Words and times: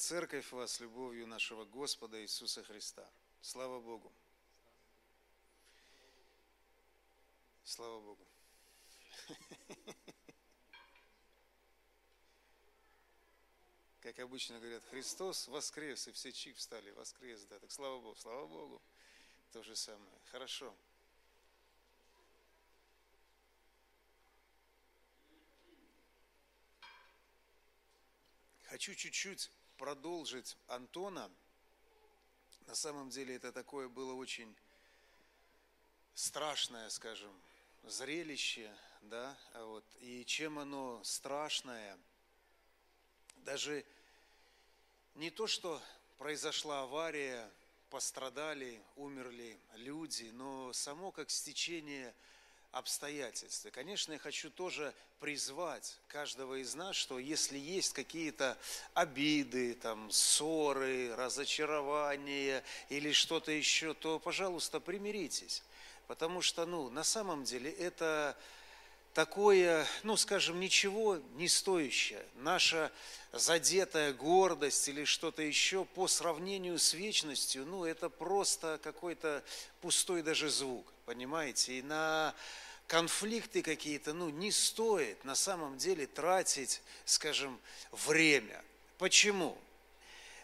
Церковь 0.00 0.50
вас 0.52 0.80
любовью 0.80 1.26
нашего 1.26 1.66
Господа 1.66 2.22
Иисуса 2.22 2.64
Христа. 2.64 3.06
Слава 3.42 3.80
Богу. 3.80 4.10
Слава 7.64 8.00
Богу. 8.00 8.26
Как 14.00 14.18
обычно 14.20 14.58
говорят, 14.58 14.82
Христос 14.86 15.48
воскрес, 15.48 16.08
и 16.08 16.12
все 16.12 16.32
чик 16.32 16.56
встали, 16.56 16.92
воскрес, 16.92 17.44
да. 17.44 17.58
Так 17.58 17.70
слава 17.70 18.00
Богу, 18.00 18.16
слава 18.16 18.46
Богу. 18.46 18.80
То 19.52 19.62
же 19.62 19.76
самое. 19.76 20.18
Хорошо. 20.30 20.74
Хочу 28.64 28.94
чуть-чуть 28.94 29.50
продолжить 29.80 30.58
Антона. 30.66 31.30
На 32.66 32.74
самом 32.74 33.08
деле 33.08 33.36
это 33.36 33.50
такое 33.50 33.88
было 33.88 34.12
очень 34.12 34.54
страшное, 36.12 36.90
скажем, 36.90 37.32
зрелище, 37.84 38.70
да, 39.00 39.34
вот, 39.54 39.84
и 40.00 40.26
чем 40.26 40.58
оно 40.58 41.02
страшное, 41.02 41.98
даже 43.36 43.86
не 45.14 45.30
то, 45.30 45.46
что 45.46 45.80
произошла 46.18 46.82
авария, 46.82 47.50
пострадали, 47.88 48.82
умерли 48.96 49.58
люди, 49.76 50.30
но 50.34 50.74
само 50.74 51.10
как 51.10 51.30
стечение 51.30 52.14
обстоятельств. 52.72 53.66
И, 53.66 53.70
конечно, 53.70 54.12
я 54.12 54.18
хочу 54.18 54.50
тоже 54.50 54.94
призвать 55.18 55.98
каждого 56.08 56.60
из 56.60 56.74
нас, 56.74 56.96
что 56.96 57.18
если 57.18 57.58
есть 57.58 57.92
какие-то 57.92 58.56
обиды, 58.94 59.74
там, 59.74 60.10
ссоры, 60.10 61.14
разочарования 61.16 62.64
или 62.88 63.12
что-то 63.12 63.52
еще, 63.52 63.94
то, 63.94 64.18
пожалуйста, 64.18 64.80
примиритесь. 64.80 65.62
Потому 66.06 66.42
что, 66.42 66.64
ну, 66.66 66.90
на 66.90 67.04
самом 67.04 67.44
деле 67.44 67.70
это 67.70 68.36
такое, 69.14 69.86
ну, 70.02 70.16
скажем, 70.16 70.60
ничего 70.60 71.18
не 71.34 71.48
стоящее. 71.48 72.24
Наша 72.36 72.92
задетая 73.32 74.12
гордость 74.12 74.88
или 74.88 75.04
что-то 75.04 75.42
еще 75.42 75.84
по 75.84 76.08
сравнению 76.08 76.78
с 76.78 76.94
вечностью, 76.94 77.64
ну, 77.66 77.84
это 77.84 78.08
просто 78.08 78.80
какой-то 78.82 79.44
пустой 79.80 80.22
даже 80.22 80.48
звук, 80.48 80.92
понимаете? 81.10 81.80
И 81.80 81.82
на 81.82 82.32
конфликты 82.86 83.62
какие-то, 83.62 84.12
ну, 84.12 84.30
не 84.30 84.52
стоит 84.52 85.24
на 85.24 85.34
самом 85.34 85.76
деле 85.76 86.06
тратить, 86.06 86.82
скажем, 87.04 87.58
время. 87.90 88.62
Почему? 88.96 89.58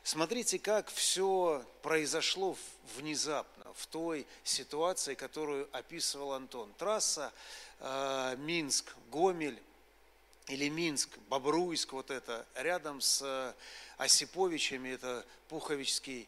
Смотрите, 0.02 0.58
как 0.58 0.90
все 0.90 1.64
произошло 1.82 2.56
внезапно, 2.96 3.72
в 3.74 3.86
той 3.86 4.26
ситуации, 4.42 5.14
которую 5.14 5.68
описывал 5.70 6.32
Антон. 6.32 6.72
Трасса 6.78 7.32
э, 7.78 8.34
Минск-Гомель 8.38 9.62
или 10.48 10.68
Минск-Бобруйск, 10.68 11.92
вот 11.92 12.10
это, 12.10 12.44
рядом 12.56 13.00
с 13.00 13.54
Осиповичами, 13.98 14.88
это 14.88 15.24
Пуховичский 15.48 16.26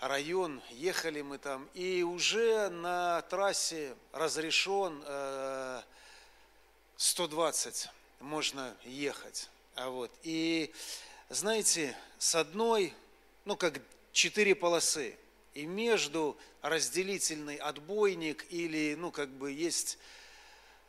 район, 0.00 0.62
ехали 0.70 1.22
мы 1.22 1.38
там, 1.38 1.68
и 1.74 2.02
уже 2.02 2.68
на 2.68 3.22
трассе 3.22 3.94
разрешен 4.12 5.02
э, 5.06 5.82
120 6.96 7.88
можно 8.20 8.76
ехать. 8.84 9.48
А 9.74 9.90
вот, 9.90 10.10
и 10.22 10.72
знаете, 11.28 11.96
с 12.18 12.34
одной 12.34 12.94
ну, 13.46 13.56
как 13.56 13.80
четыре 14.12 14.54
полосы. 14.54 15.16
И 15.54 15.64
между 15.64 16.36
разделительный 16.60 17.56
отбойник 17.56 18.44
или, 18.50 18.94
ну, 18.94 19.10
как 19.10 19.30
бы 19.30 19.50
есть 19.52 19.96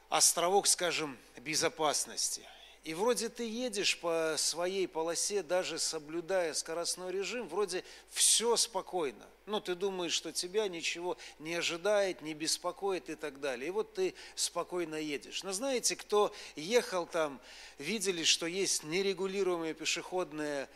островок, 0.10 0.68
скажем, 0.68 1.18
безопасности. 1.38 2.42
И 2.88 2.94
вроде 2.94 3.28
ты 3.28 3.44
едешь 3.44 3.98
по 3.98 4.36
своей 4.38 4.88
полосе, 4.88 5.44
даже 5.44 5.78
соблюдая 5.78 6.54
скоростной 6.54 7.12
режим, 7.12 7.46
вроде 7.50 7.84
все 8.12 8.56
спокойно. 8.56 9.28
Ну, 9.46 9.60
ты 9.60 9.76
думаешь, 9.76 10.14
что 10.14 10.32
тебя 10.32 10.70
ничего 10.70 11.18
не 11.40 11.56
ожидает, 11.56 12.22
не 12.22 12.34
беспокоит 12.34 13.10
и 13.10 13.16
так 13.16 13.42
далее. 13.42 13.68
И 13.68 13.72
вот 13.72 13.94
ты 13.94 14.16
спокойно 14.36 14.96
едешь. 14.96 15.44
Но 15.44 15.52
знаете, 15.52 15.98
кто 15.98 16.34
ехал 16.56 17.06
там, 17.06 17.42
видели, 17.78 18.24
что 18.24 18.46
есть 18.46 18.86
нерегулируемая 18.86 19.74
пешеходная 19.74 20.70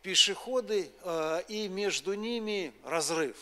пешеходы, 0.00 0.90
э, 1.02 1.42
и 1.48 1.68
между 1.68 2.14
ними 2.14 2.72
разрыв. 2.82 3.36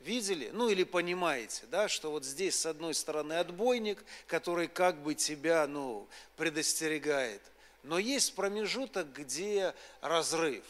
Видели? 0.00 0.48
Ну 0.52 0.70
или 0.70 0.84
понимаете, 0.84 1.64
да, 1.70 1.86
что 1.88 2.10
вот 2.10 2.24
здесь 2.24 2.58
с 2.58 2.64
одной 2.64 2.94
стороны 2.94 3.34
отбойник, 3.34 4.02
который 4.26 4.66
как 4.66 4.96
бы 5.02 5.14
тебя, 5.14 5.66
ну, 5.66 6.08
предостерегает. 6.36 7.42
Но 7.82 7.98
есть 7.98 8.34
промежуток, 8.34 9.12
где 9.12 9.74
разрыв. 10.00 10.64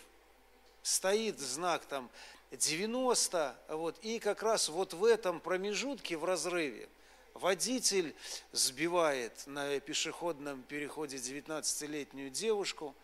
Стоит 0.82 1.38
знак 1.38 1.84
там 1.84 2.10
90, 2.50 3.56
вот, 3.68 3.96
и 4.02 4.18
как 4.18 4.42
раз 4.42 4.68
вот 4.68 4.94
в 4.94 5.04
этом 5.04 5.38
промежутке, 5.38 6.16
в 6.16 6.24
разрыве, 6.24 6.88
водитель 7.34 8.14
сбивает 8.50 9.46
на 9.46 9.78
пешеходном 9.78 10.62
переходе 10.64 11.18
19-летнюю 11.18 12.30
девушку, 12.30 12.96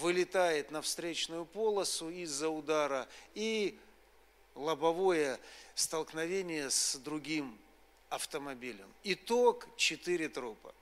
вылетает 0.00 0.72
на 0.72 0.82
встречную 0.82 1.44
полосу 1.44 2.10
из-за 2.10 2.48
удара 2.48 3.08
и 3.34 3.78
лобовое 4.54 5.38
столкновение 5.74 6.70
с 6.70 6.96
другим 6.96 7.58
автомобилем. 8.08 8.88
Итог– 9.04 9.66
четыре 9.76 10.28
трупа. 10.28 10.74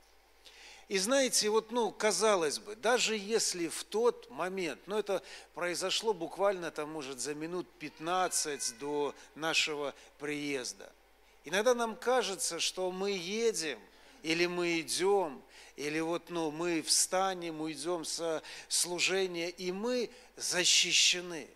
И 0.89 0.99
знаете, 0.99 1.49
вот, 1.51 1.71
ну, 1.71 1.93
казалось 1.93 2.59
бы, 2.59 2.75
даже 2.75 3.17
если 3.17 3.69
в 3.69 3.85
тот 3.85 4.29
момент, 4.29 4.81
ну, 4.87 4.99
это 4.99 5.23
произошло 5.55 6.13
буквально, 6.13 6.73
там, 6.73 6.91
может, 6.91 7.21
за 7.21 7.33
минут 7.33 7.69
15 7.79 8.79
до 8.81 9.15
нашего 9.37 9.95
приезда. 10.19 10.91
Иногда 11.45 11.75
нам 11.75 11.95
кажется, 11.95 12.59
что 12.59 12.91
мы 12.91 13.13
едем 13.13 13.79
или 14.25 14.47
мы 14.47 14.81
идем, 14.81 15.41
или 15.77 16.01
вот 16.01 16.29
ну, 16.29 16.51
мы 16.51 16.83
встанем, 16.83 17.61
уйдем 17.61 18.05
со 18.05 18.43
служения, 18.69 19.49
и 19.49 19.71
мы 19.71 20.11
защищены, 20.37 21.49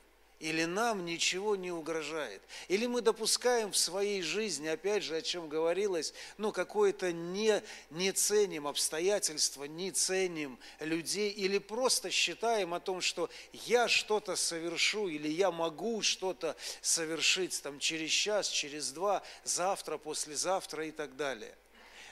или 0.44 0.66
нам 0.66 1.06
ничего 1.06 1.56
не 1.56 1.72
угрожает, 1.72 2.42
или 2.68 2.86
мы 2.86 3.00
допускаем 3.00 3.72
в 3.72 3.78
своей 3.78 4.20
жизни, 4.20 4.68
опять 4.68 5.02
же, 5.02 5.16
о 5.16 5.22
чем 5.22 5.48
говорилось, 5.48 6.12
ну, 6.36 6.52
какое-то 6.52 7.12
не, 7.12 7.62
не 7.88 8.12
ценим 8.12 8.66
обстоятельства, 8.66 9.64
не 9.64 9.90
ценим 9.90 10.58
людей, 10.80 11.30
или 11.30 11.56
просто 11.56 12.10
считаем 12.10 12.74
о 12.74 12.80
том, 12.80 13.00
что 13.00 13.30
я 13.52 13.88
что-то 13.88 14.36
совершу, 14.36 15.08
или 15.08 15.28
я 15.28 15.50
могу 15.50 16.02
что-то 16.02 16.56
совершить 16.82 17.62
там 17.62 17.78
через 17.78 18.10
час, 18.10 18.50
через 18.50 18.90
два, 18.92 19.22
завтра, 19.44 19.96
послезавтра 19.96 20.86
и 20.86 20.90
так 20.90 21.16
далее. 21.16 21.56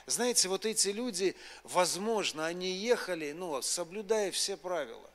Знаете, 0.07 0.49
вот 0.49 0.65
эти 0.65 0.87
люди, 0.87 1.35
возможно, 1.61 2.47
они 2.47 2.71
ехали, 2.71 3.31
ну, 3.31 3.61
соблюдая 3.61 4.31
все 4.31 4.57
правила. 4.57 5.12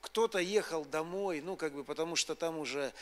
Кто-то 0.00 0.38
ехал 0.38 0.84
домой, 0.84 1.40
ну, 1.40 1.56
как 1.56 1.72
бы, 1.72 1.84
потому 1.84 2.16
что 2.16 2.34
там 2.34 2.58
уже 2.58 2.92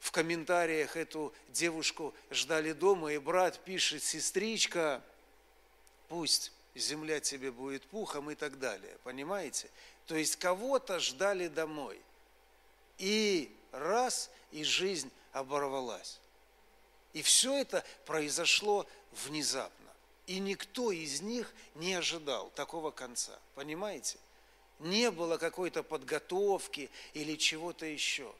в 0.00 0.10
комментариях 0.10 0.96
эту 0.96 1.32
девушку 1.48 2.14
ждали 2.30 2.72
дома, 2.72 3.12
и 3.12 3.18
брат 3.18 3.58
пишет, 3.64 4.02
сестричка, 4.02 5.02
пусть 6.08 6.52
земля 6.74 7.20
тебе 7.20 7.50
будет 7.50 7.82
пухом 7.84 8.30
и 8.30 8.34
так 8.34 8.58
далее, 8.58 8.96
понимаете? 9.04 9.68
То 10.06 10.16
есть 10.16 10.36
кого-то 10.36 10.98
ждали 10.98 11.48
домой. 11.48 12.00
И 12.98 13.54
раз, 13.70 14.30
и 14.50 14.64
жизнь 14.64 15.10
оборвалась. 15.32 16.18
И 17.12 17.22
все 17.22 17.58
это 17.58 17.84
произошло 18.06 18.86
внезапно. 19.24 19.90
И 20.26 20.38
никто 20.38 20.92
из 20.92 21.20
них 21.20 21.52
не 21.74 21.94
ожидал 21.94 22.50
такого 22.54 22.90
конца. 22.90 23.38
Понимаете? 23.54 24.18
Не 24.80 25.10
было 25.10 25.36
какой-то 25.36 25.82
подготовки 25.82 26.90
или 27.14 27.36
чего-то 27.36 27.86
еще. 27.86 28.32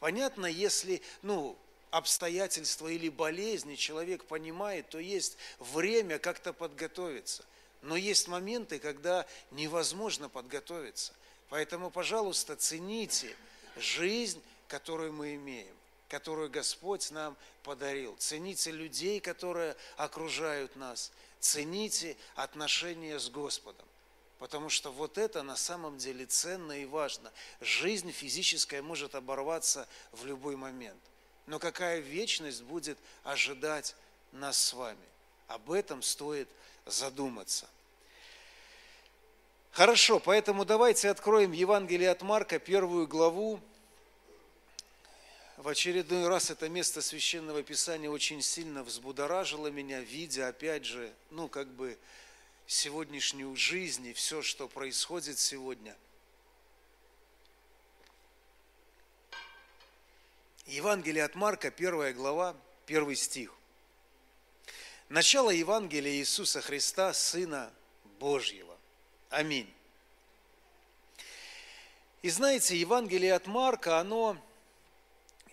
Понятно, 0.00 0.46
если, 0.46 1.02
ну, 1.22 1.56
обстоятельства 1.90 2.88
или 2.88 3.08
болезни 3.08 3.74
человек 3.74 4.24
понимает, 4.24 4.88
то 4.88 4.98
есть 4.98 5.36
время 5.58 6.18
как-то 6.18 6.52
подготовиться. 6.52 7.44
Но 7.82 7.96
есть 7.96 8.28
моменты, 8.28 8.78
когда 8.78 9.26
невозможно 9.50 10.28
подготовиться. 10.28 11.12
Поэтому, 11.48 11.90
пожалуйста, 11.90 12.56
цените 12.56 13.34
жизнь, 13.76 14.42
которую 14.68 15.12
мы 15.12 15.34
имеем 15.34 15.78
которую 16.08 16.50
Господь 16.50 17.10
нам 17.10 17.36
подарил. 17.62 18.16
Цените 18.18 18.70
людей, 18.70 19.20
которые 19.20 19.76
окружают 19.96 20.74
нас. 20.76 21.12
Цените 21.38 22.16
отношения 22.34 23.18
с 23.18 23.28
Господом. 23.28 23.86
Потому 24.38 24.68
что 24.70 24.92
вот 24.92 25.18
это 25.18 25.42
на 25.42 25.56
самом 25.56 25.98
деле 25.98 26.24
ценно 26.26 26.72
и 26.72 26.84
важно. 26.84 27.32
Жизнь 27.60 28.12
физическая 28.12 28.82
может 28.82 29.14
оборваться 29.14 29.88
в 30.12 30.26
любой 30.26 30.54
момент. 30.54 31.00
Но 31.46 31.58
какая 31.58 31.98
вечность 31.98 32.62
будет 32.62 32.98
ожидать 33.24 33.96
нас 34.32 34.56
с 34.56 34.72
вами? 34.74 34.98
Об 35.48 35.72
этом 35.72 36.02
стоит 36.02 36.48
задуматься. 36.86 37.68
Хорошо, 39.72 40.20
поэтому 40.20 40.64
давайте 40.64 41.08
откроем 41.10 41.52
Евангелие 41.52 42.10
от 42.10 42.22
Марка, 42.22 42.58
первую 42.58 43.06
главу. 43.06 43.60
В 45.56 45.66
очередной 45.66 46.28
раз 46.28 46.50
это 46.50 46.68
место 46.68 47.02
Священного 47.02 47.62
Писания 47.62 48.08
очень 48.08 48.42
сильно 48.42 48.84
взбудоражило 48.84 49.68
меня, 49.68 50.00
видя, 50.00 50.48
опять 50.48 50.84
же, 50.84 51.12
ну, 51.30 51.48
как 51.48 51.66
бы 51.68 51.98
сегодняшнюю 52.68 53.56
жизнь 53.56 54.06
и 54.06 54.12
все, 54.12 54.42
что 54.42 54.68
происходит 54.68 55.38
сегодня. 55.38 55.96
Евангелие 60.66 61.24
от 61.24 61.34
Марка, 61.34 61.70
первая 61.70 62.12
глава, 62.12 62.54
первый 62.84 63.16
стих. 63.16 63.54
Начало 65.08 65.48
Евангелия 65.48 66.12
Иисуса 66.12 66.60
Христа, 66.60 67.14
Сына 67.14 67.72
Божьего. 68.20 68.76
Аминь. 69.30 69.72
И 72.20 72.28
знаете, 72.28 72.76
Евангелие 72.76 73.32
от 73.32 73.46
Марка, 73.46 73.98
оно, 73.98 74.36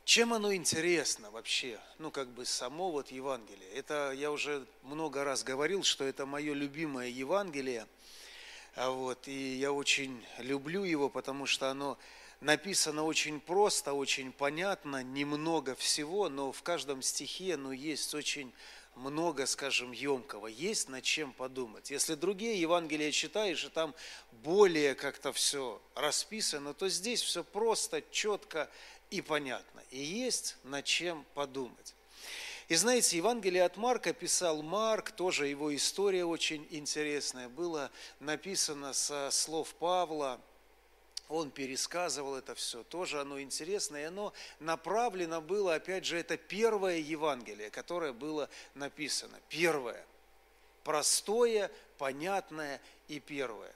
чем 0.06 0.34
оно 0.36 0.54
интересно 0.54 1.31
вообще? 1.31 1.80
Ну, 1.98 2.12
как 2.12 2.30
бы 2.30 2.46
само 2.46 2.92
вот 2.92 3.12
Евангелие. 3.12 3.68
Это 3.72 4.13
я 4.16 4.31
уже 4.31 4.66
много 4.84 5.24
раз 5.24 5.44
говорил, 5.44 5.84
что 5.84 6.04
это 6.04 6.28
мое 6.28 6.54
любимое 6.54 7.10
Евангелие. 7.10 7.88
А 8.75 8.92
вот, 8.92 9.28
и 9.28 9.56
я 9.56 9.72
очень 9.72 10.24
люблю 10.38 10.84
его, 10.84 11.10
потому 11.10 11.48
что 11.48 11.72
оно 11.72 11.98
написано 12.40 13.04
очень 13.04 13.40
просто, 13.40 13.94
очень 13.94 14.31
понятно, 14.31 15.02
немного 15.02 15.74
всего, 15.74 16.30
но 16.30 16.52
в 16.52 16.62
каждом 16.62 17.02
стихе 17.02 17.57
ну, 17.57 17.72
есть 17.72 18.13
очень 18.13 18.54
много, 18.96 19.46
скажем, 19.46 19.92
емкого, 19.92 20.48
есть 20.48 20.88
над 20.88 21.04
чем 21.04 21.34
подумать. 21.34 21.92
Если 21.92 22.16
другие 22.16 22.60
Евангелия 22.62 23.12
читаешь, 23.12 23.66
и 23.66 23.69
там 23.69 23.94
более 24.31 24.96
как-то 24.96 25.34
все 25.34 25.81
расписано, 25.96 26.74
то 26.74 26.88
здесь 26.90 27.22
все 27.22 27.44
просто, 27.44 28.02
четко 28.12 28.69
и 29.10 29.22
понятно. 29.22 29.81
И 29.92 30.00
есть 30.00 30.57
над 30.63 30.86
чем 30.86 31.25
подумать. 31.34 31.94
И 32.68 32.75
знаете, 32.75 33.18
Евангелие 33.18 33.63
от 33.63 33.78
Марка 33.78 34.13
писал 34.13 34.63
Марк, 34.63 35.12
тоже 35.12 35.48
его 35.48 35.75
история 35.75 36.25
очень 36.25 36.68
интересная, 36.72 37.48
было 37.48 37.92
написано 38.19 38.94
со 38.94 39.30
слов 39.31 39.74
Павла– 39.75 40.42
он 41.28 41.50
пересказывал 41.50 42.36
это 42.36 42.54
все, 42.54 42.84
тоже 42.84 43.19
оно 43.19 43.42
интересно, 43.42 43.98
и 43.98 44.04
оно 44.04 44.34
направлено 44.60 45.42
было, 45.42 45.75
опять 45.75 46.06
же, 46.06 46.18
это 46.18 46.38
первое 46.38 46.98
Евангелие, 46.98 47.72
которое 47.72 48.13
было 48.13 48.48
написано. 48.75 49.40
Первое. 49.50 50.06
Простое, 50.84 51.72
понятное 51.98 52.80
и 53.07 53.19
первое. 53.19 53.74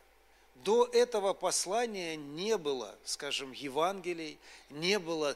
До 0.64 0.86
этого 0.86 1.34
послания 1.34 2.18
не 2.18 2.58
было, 2.58 2.98
скажем, 3.06 3.54
Евангелий, 3.54 4.38
не, 4.70 5.00
было, 5.00 5.36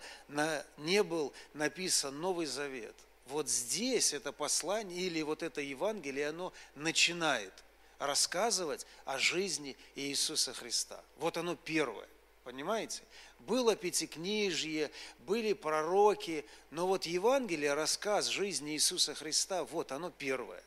не 0.78 1.04
был 1.04 1.32
написан 1.54 2.20
Новый 2.20 2.46
Завет. 2.46 2.96
Вот 3.28 3.48
здесь 3.48 4.14
это 4.14 4.34
послание 4.34 5.00
или 5.00 5.22
вот 5.22 5.42
это 5.42 5.62
Евангелие, 5.62 6.30
оно 6.30 6.52
начинает 6.76 7.54
рассказывать 8.00 8.86
о 9.06 9.18
жизни 9.18 9.78
Иисуса 9.96 10.54
Христа. 10.54 11.02
Вот 11.18 11.38
оно 11.38 11.56
первое, 11.56 12.08
понимаете? 12.44 13.02
Было 13.40 13.78
пятикнижье, 13.78 14.92
были 15.20 15.54
пророки, 15.54 16.46
но 16.70 16.86
вот 16.86 17.06
Евангелие, 17.06 17.74
рассказ 17.74 18.28
жизни 18.28 18.74
Иисуса 18.74 19.16
Христа, 19.16 19.64
вот 19.66 19.94
оно 19.94 20.10
первое. 20.12 20.64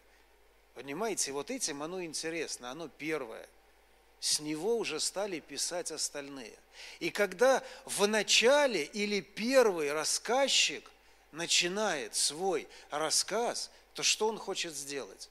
Понимаете, 0.75 1.33
вот 1.33 1.51
этим 1.51 1.83
оно 1.83 2.03
интересно, 2.03 2.71
оно 2.71 2.89
первое. 2.89 3.47
С 4.27 4.41
него 4.41 4.77
уже 4.77 4.99
стали 4.99 5.39
писать 5.39 5.93
остальные. 5.93 6.59
И 6.99 7.11
когда 7.11 7.63
в 7.85 8.09
начале 8.09 8.83
или 8.83 9.21
первый 9.21 9.93
рассказчик 9.93 10.91
начинает 11.31 12.17
свой 12.17 12.67
рассказ, 12.91 13.71
то 13.95 14.03
что 14.03 14.27
он 14.27 14.37
хочет 14.37 14.75
сделать? 14.75 15.31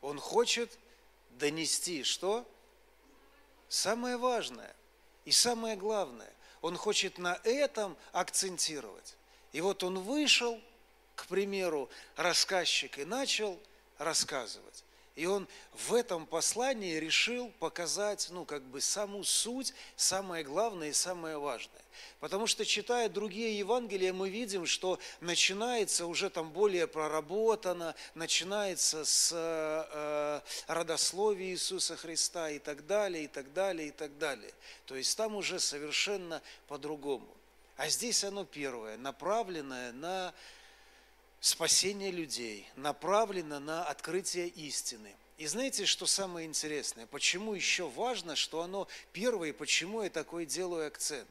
Он 0.00 0.20
хочет 0.20 0.70
донести 1.30 2.04
что? 2.04 2.48
Самое 3.68 4.16
важное 4.16 4.76
и 5.24 5.32
самое 5.32 5.74
главное. 5.74 6.32
Он 6.60 6.76
хочет 6.76 7.18
на 7.18 7.40
этом 7.42 7.96
акцентировать. 8.12 9.16
И 9.50 9.60
вот 9.60 9.82
он 9.82 9.98
вышел, 9.98 10.60
к 11.16 11.26
примеру, 11.26 11.90
рассказчик 12.14 12.96
и 12.98 13.04
начал 13.04 13.58
рассказывать. 13.98 14.83
И 15.14 15.26
он 15.26 15.46
в 15.72 15.94
этом 15.94 16.26
послании 16.26 16.96
решил 16.96 17.52
показать, 17.60 18.26
ну, 18.30 18.44
как 18.44 18.62
бы 18.64 18.80
саму 18.80 19.22
суть, 19.22 19.72
самое 19.94 20.42
главное 20.42 20.88
и 20.88 20.92
самое 20.92 21.38
важное. 21.38 21.82
Потому 22.18 22.48
что, 22.48 22.64
читая 22.64 23.08
другие 23.08 23.56
Евангелия, 23.56 24.12
мы 24.12 24.28
видим, 24.28 24.66
что 24.66 24.98
начинается 25.20 26.06
уже 26.06 26.30
там 26.30 26.50
более 26.50 26.88
проработано, 26.88 27.94
начинается 28.14 29.04
с 29.04 29.30
э, 29.32 30.40
родословия 30.66 31.50
Иисуса 31.50 31.96
Христа 31.96 32.50
и 32.50 32.58
так 32.58 32.84
далее, 32.84 33.24
и 33.24 33.28
так 33.28 33.52
далее, 33.52 33.88
и 33.88 33.92
так 33.92 34.18
далее. 34.18 34.52
То 34.86 34.96
есть 34.96 35.16
там 35.16 35.36
уже 35.36 35.60
совершенно 35.60 36.42
по-другому. 36.66 37.28
А 37.76 37.88
здесь 37.88 38.24
оно 38.24 38.44
первое, 38.44 38.96
направленное 38.96 39.92
на 39.92 40.34
спасение 41.44 42.10
людей, 42.10 42.66
направлено 42.74 43.60
на 43.60 43.84
открытие 43.84 44.48
истины. 44.48 45.14
И 45.36 45.46
знаете, 45.46 45.84
что 45.84 46.06
самое 46.06 46.46
интересное? 46.46 47.04
Почему 47.04 47.52
еще 47.52 47.86
важно, 47.86 48.34
что 48.34 48.62
оно 48.62 48.88
первое, 49.12 49.50
и 49.50 49.52
почему 49.52 50.02
я 50.02 50.08
такой 50.08 50.46
делаю 50.46 50.86
акцент? 50.86 51.28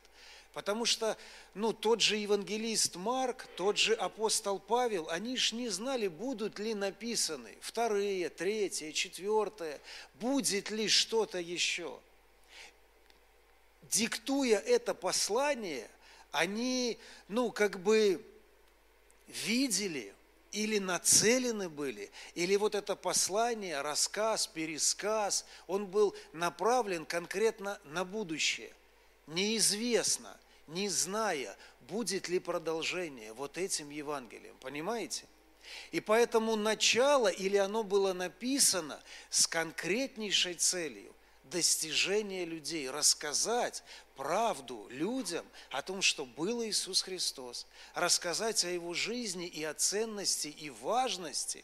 Потому 0.53 0.85
что, 0.85 1.17
ну, 1.55 1.73
тот 1.73 1.99
же 1.99 2.17
евангелист 2.17 2.95
Марк, 2.95 3.47
тот 3.55 3.79
же 3.79 3.95
апостол 3.95 4.59
Павел, 4.59 5.09
они 5.09 5.35
ж 5.35 5.53
не 5.53 5.69
знали, 5.69 6.07
будут 6.07 6.59
ли 6.59 6.75
написаны 6.75 7.57
вторые, 7.59 8.29
третье, 8.29 8.91
четвертое, 8.91 9.81
будет 10.19 10.69
ли 10.69 10.87
что-то 10.89 11.39
еще. 11.39 11.99
Диктуя 13.89 14.59
это 14.59 14.93
послание, 14.93 15.89
они, 16.31 16.99
ну, 17.29 17.51
как 17.51 17.79
бы 17.79 18.23
видели 19.45 20.13
или 20.51 20.77
нацелены 20.77 21.67
были, 21.67 22.11
или 22.35 22.55
вот 22.55 22.75
это 22.75 22.95
послание, 22.95 23.81
рассказ, 23.81 24.45
пересказ, 24.47 25.45
он 25.67 25.87
был 25.87 26.15
направлен 26.31 27.05
конкретно 27.05 27.79
на 27.85 28.05
будущее. 28.05 28.71
Неизвестно, 29.25 30.37
не 30.67 30.89
зная, 30.89 31.57
будет 31.81 32.29
ли 32.29 32.39
продолжение 32.39 33.33
вот 33.33 33.57
этим 33.57 33.89
Евангелием. 33.89 34.55
Понимаете? 34.61 35.25
И 35.91 35.99
поэтому 35.99 36.55
начало, 36.55 37.29
или 37.29 37.57
оно 37.57 37.83
было 37.83 38.13
написано 38.13 39.01
с 39.29 39.47
конкретнейшей 39.47 40.53
целью 40.53 41.13
достижения 41.45 42.45
людей, 42.45 42.89
рассказать 42.89 43.83
правду 44.15 44.87
людям 44.89 45.45
о 45.69 45.81
том, 45.81 46.01
что 46.01 46.25
был 46.25 46.63
Иисус 46.63 47.01
Христос, 47.01 47.65
рассказать 47.93 48.63
о 48.65 48.69
Его 48.69 48.93
жизни 48.93 49.47
и 49.47 49.63
о 49.63 49.73
ценности 49.73 50.47
и 50.47 50.69
важности 50.69 51.63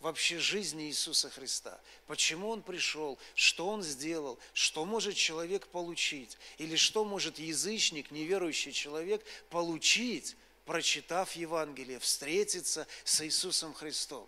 вообще 0.00 0.38
жизни 0.38 0.88
Иисуса 0.88 1.30
Христа. 1.30 1.80
Почему 2.06 2.50
Он 2.50 2.62
пришел, 2.62 3.18
что 3.34 3.68
Он 3.68 3.82
сделал, 3.82 4.38
что 4.52 4.84
может 4.84 5.14
человек 5.14 5.68
получить, 5.68 6.36
или 6.58 6.76
что 6.76 7.04
может 7.04 7.38
язычник, 7.38 8.10
неверующий 8.10 8.72
человек 8.72 9.24
получить, 9.48 10.36
прочитав 10.66 11.32
Евангелие, 11.32 11.98
встретиться 11.98 12.86
с 13.04 13.24
Иисусом 13.24 13.74
Христом. 13.74 14.26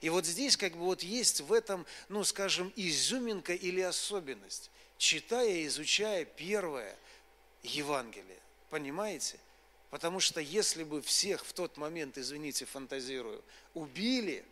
И 0.00 0.10
вот 0.10 0.26
здесь 0.26 0.56
как 0.56 0.72
бы 0.72 0.84
вот 0.84 1.02
есть 1.02 1.40
в 1.40 1.52
этом, 1.52 1.86
ну 2.08 2.24
скажем, 2.24 2.72
изюминка 2.76 3.54
или 3.54 3.80
особенность. 3.80 4.70
Читая, 4.98 5.66
изучая 5.66 6.24
первое 6.24 6.96
Евангелие, 7.62 8.38
понимаете? 8.70 9.38
Потому 9.90 10.20
что 10.20 10.40
если 10.40 10.84
бы 10.84 11.02
всех 11.02 11.44
в 11.44 11.52
тот 11.52 11.76
момент, 11.76 12.18
извините, 12.18 12.64
фантазирую, 12.64 13.42
убили, 13.74 14.44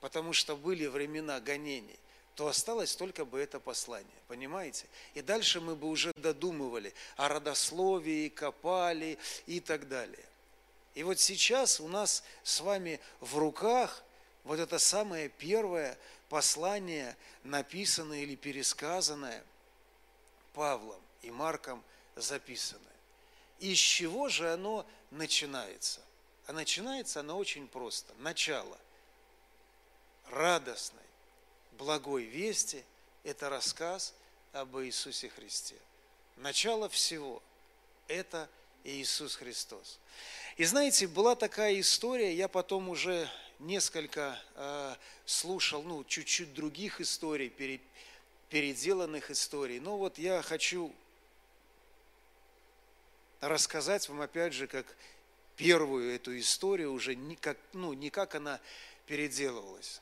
потому 0.00 0.32
что 0.32 0.56
были 0.56 0.86
времена 0.86 1.40
гонений, 1.40 1.98
то 2.34 2.46
осталось 2.46 2.96
только 2.96 3.24
бы 3.24 3.40
это 3.40 3.60
послание, 3.60 4.10
понимаете? 4.28 4.86
И 5.14 5.22
дальше 5.22 5.60
мы 5.60 5.76
бы 5.76 5.88
уже 5.88 6.12
додумывали 6.16 6.94
о 7.16 7.28
родословии, 7.28 8.28
копали 8.28 9.18
и 9.46 9.60
так 9.60 9.88
далее. 9.88 10.24
И 10.94 11.02
вот 11.02 11.18
сейчас 11.18 11.80
у 11.80 11.88
нас 11.88 12.22
с 12.42 12.60
вами 12.60 13.00
в 13.20 13.38
руках 13.38 14.02
Вот 14.44 14.58
это 14.58 14.78
самое 14.78 15.28
первое 15.28 15.96
послание, 16.28 17.16
написанное 17.44 18.22
или 18.22 18.34
пересказанное 18.34 19.42
Павлом 20.54 21.00
и 21.22 21.30
Марком 21.30 21.82
записанное. 22.16 22.82
Из 23.60 23.78
чего 23.78 24.28
же 24.28 24.52
оно 24.52 24.86
начинается? 25.10 26.00
А 26.46 26.52
начинается 26.52 27.20
оно 27.20 27.38
очень 27.38 27.68
просто. 27.68 28.12
Начало 28.18 28.78
радостной, 30.30 31.02
благой 31.78 32.24
вести– 32.24 32.84
это 33.24 33.48
рассказ 33.48 34.14
об 34.52 34.76
Иисусе 34.78 35.28
Христе. 35.28 35.76
Начало 36.36 36.88
всего– 36.88 37.42
это 38.08 38.48
Иисус 38.84 39.36
Христос. 39.36 39.98
И 40.56 40.64
знаете, 40.64 41.06
была 41.06 41.34
такая 41.34 41.78
история, 41.80 42.34
я 42.34 42.48
потом 42.48 42.88
уже 42.88 43.30
несколько 43.58 44.38
э, 44.54 44.94
слушал, 45.24 45.82
ну, 45.82 46.04
чуть-чуть 46.04 46.52
других 46.52 47.00
историй, 47.00 47.48
пере, 47.48 47.80
переделанных 48.50 49.30
историй. 49.30 49.78
Но 49.78 49.96
вот 49.96 50.18
я 50.18 50.42
хочу 50.42 50.92
рассказать 53.42 54.08
вам 54.08 54.22
опять 54.22 54.54
же, 54.54 54.66
как 54.66 54.86
первую 55.56 56.14
эту 56.14 56.38
историю, 56.38 56.92
уже 56.92 57.14
не 57.14 57.36
как, 57.36 57.58
ну, 57.74 57.92
не 57.92 58.08
как 58.08 58.34
она 58.34 58.60
переделывалась. 59.06 60.00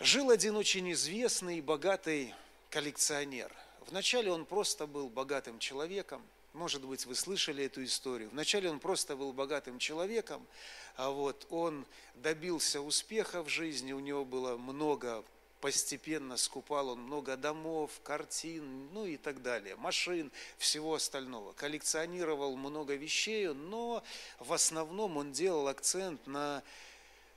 Жил 0.00 0.30
один 0.30 0.56
очень 0.56 0.90
известный 0.92 1.58
и 1.58 1.60
богатый 1.60 2.32
коллекционер. 2.70 3.52
Вначале 3.88 4.32
он 4.32 4.46
просто 4.46 4.86
был 4.86 5.08
богатым 5.10 5.58
человеком, 5.58 6.22
может 6.54 6.84
быть, 6.84 7.04
вы 7.04 7.16
слышали 7.16 7.64
эту 7.64 7.82
историю. 7.82 8.30
Вначале 8.30 8.70
он 8.70 8.78
просто 8.78 9.16
был 9.16 9.32
богатым 9.32 9.80
человеком, 9.80 10.46
а 10.94 11.10
вот 11.10 11.46
он 11.50 11.84
добился 12.14 12.80
успеха 12.80 13.42
в 13.42 13.48
жизни, 13.48 13.92
у 13.92 13.98
него 13.98 14.24
было 14.24 14.56
много 14.56 15.24
постепенно 15.64 16.36
скупал 16.36 16.90
он 16.90 17.00
много 17.00 17.38
домов, 17.38 17.90
картин, 18.02 18.92
ну 18.92 19.06
и 19.06 19.16
так 19.16 19.40
далее, 19.40 19.76
машин, 19.76 20.30
всего 20.58 20.92
остального. 20.92 21.54
Коллекционировал 21.54 22.54
много 22.54 22.96
вещей, 22.96 23.48
но 23.48 24.04
в 24.38 24.52
основном 24.52 25.16
он 25.16 25.32
делал 25.32 25.68
акцент 25.68 26.26
на 26.26 26.62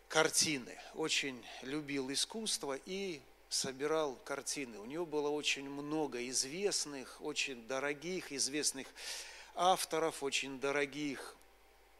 картины. 0.09 0.77
Очень 0.95 1.41
любил 1.61 2.11
искусство 2.11 2.77
и 2.85 3.21
собирал 3.47 4.17
картины. 4.25 4.77
У 4.79 4.85
него 4.85 5.05
было 5.05 5.29
очень 5.29 5.69
много 5.69 6.27
известных, 6.27 7.21
очень 7.21 7.65
дорогих, 7.65 8.33
известных 8.33 8.87
авторов, 9.55 10.21
очень 10.21 10.59
дорогих 10.59 11.36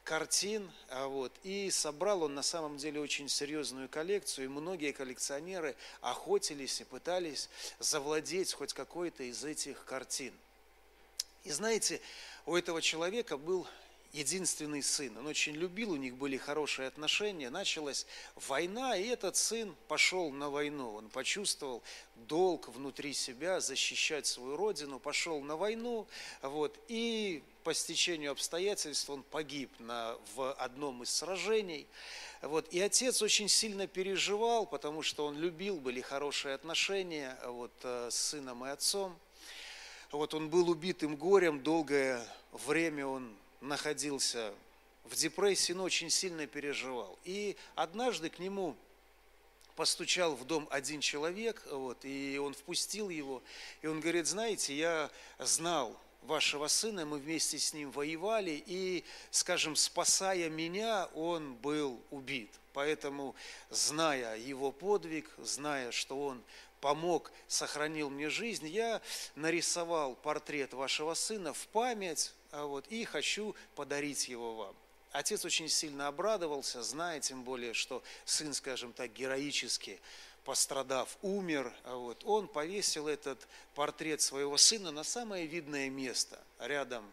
картин, 0.07 0.71
а 0.87 1.07
вот, 1.07 1.33
и 1.43 1.69
собрал 1.69 2.23
он 2.23 2.33
на 2.33 2.41
самом 2.41 2.77
деле 2.77 3.01
очень 3.01 3.27
серьезную 3.27 3.89
коллекцию, 3.89 4.45
и 4.45 4.47
многие 4.47 4.93
коллекционеры 4.93 5.75
охотились 5.99 6.79
и 6.79 6.85
пытались 6.85 7.49
завладеть 7.79 8.53
хоть 8.53 8.71
какой-то 8.71 9.23
из 9.23 9.43
этих 9.43 9.83
картин. 9.83 10.33
И 11.43 11.51
знаете, 11.51 11.99
у 12.45 12.55
этого 12.55 12.81
человека 12.81 13.35
был 13.37 13.67
единственный 14.13 14.81
сын. 14.81 15.15
Он 15.17 15.27
очень 15.27 15.55
любил, 15.55 15.91
у 15.91 15.97
них 15.97 16.15
были 16.15 16.37
хорошие 16.37 16.87
отношения. 16.87 17.49
Началась 17.49 18.05
война, 18.47 18.95
и 18.95 19.07
этот 19.07 19.35
сын 19.35 19.75
пошел 19.89 20.31
на 20.31 20.49
войну. 20.49 20.93
Он 20.93 21.09
почувствовал 21.09 21.83
долг 22.15 22.69
внутри 22.69 23.13
себя 23.13 23.59
защищать 23.59 24.25
свою 24.25 24.55
родину, 24.55 24.99
пошел 24.99 25.41
на 25.41 25.57
войну, 25.57 26.07
вот, 26.41 26.77
и 26.87 27.43
по 27.67 27.73
стечению 27.73 28.31
обстоятельств 28.31 29.09
он 29.09 29.23
погиб 29.23 29.69
на, 29.79 30.15
в 30.35 30.53
одном 30.53 31.03
из 31.03 31.09
сражений. 31.09 31.85
Вот, 32.41 32.65
и 32.71 32.79
отец 32.79 33.21
очень 33.21 33.49
сильно 33.49 33.87
переживал, 33.87 34.65
потому 34.65 35.03
что 35.03 35.25
он 35.25 35.37
любил, 35.37 35.75
были 35.75 35.99
хорошие 35.99 36.55
отношения 36.55 37.37
вот, 37.45 37.73
э, 37.83 38.07
с 38.09 38.15
сыном 38.15 38.65
и 38.65 38.69
отцом. 38.69 39.19
Вот 40.13 40.33
он 40.33 40.49
был 40.49 40.69
убитым 40.69 41.17
горем, 41.17 41.61
долгое 41.61 42.25
время 42.53 43.05
он 43.05 43.35
находился 43.59 44.53
в 45.03 45.15
депрессии, 45.15 45.73
но 45.73 45.83
очень 45.83 46.09
сильно 46.09 46.47
переживал. 46.47 47.19
И 47.25 47.57
однажды 47.75 48.29
к 48.29 48.39
нему 48.39 48.77
постучал 49.75 50.37
в 50.37 50.45
дом 50.45 50.69
один 50.71 51.01
человек, 51.01 51.61
вот, 51.69 51.97
и 52.05 52.39
он 52.41 52.53
впустил 52.53 53.09
его, 53.09 53.43
и 53.81 53.87
он 53.87 53.99
говорит, 53.99 54.25
знаете, 54.25 54.73
я 54.73 55.11
знал 55.37 55.99
вашего 56.27 56.67
сына, 56.67 57.05
мы 57.05 57.17
вместе 57.17 57.57
с 57.57 57.73
ним 57.73 57.91
воевали, 57.91 58.63
и, 58.65 59.03
скажем, 59.31 59.75
спасая 59.75 60.49
меня, 60.49 61.07
он 61.15 61.55
был 61.55 61.99
убит. 62.11 62.51
Поэтому, 62.73 63.35
зная 63.69 64.37
его 64.37 64.71
подвиг, 64.71 65.29
зная, 65.39 65.91
что 65.91 66.21
он 66.21 66.43
помог, 66.81 67.31
сохранил 67.47 68.09
мне 68.09 68.29
жизнь, 68.29 68.67
я 68.67 69.01
нарисовал 69.35 70.15
портрет 70.15 70.73
вашего 70.73 71.15
сына 71.15 71.53
в 71.53 71.67
память 71.69 72.33
а 72.51 72.65
вот, 72.65 72.87
и 72.87 73.03
хочу 73.03 73.55
подарить 73.75 74.27
его 74.27 74.55
вам. 74.55 74.75
Отец 75.11 75.45
очень 75.45 75.69
сильно 75.69 76.07
обрадовался, 76.07 76.83
зная 76.83 77.19
тем 77.19 77.43
более, 77.43 77.73
что 77.73 78.03
сын, 78.25 78.53
скажем 78.53 78.93
так, 78.93 79.11
героически 79.13 79.99
пострадав, 80.47 81.17
умер, 81.21 81.73
а 81.83 81.97
вот, 81.97 82.23
он 82.23 82.47
повесил 82.47 83.09
этот 83.09 83.45
портрет 83.75 84.21
своего 84.21 84.55
сына 84.55 84.91
на 84.91 85.03
самое 85.03 85.45
видное 85.45 85.89
место, 85.89 86.39
рядом, 86.57 87.03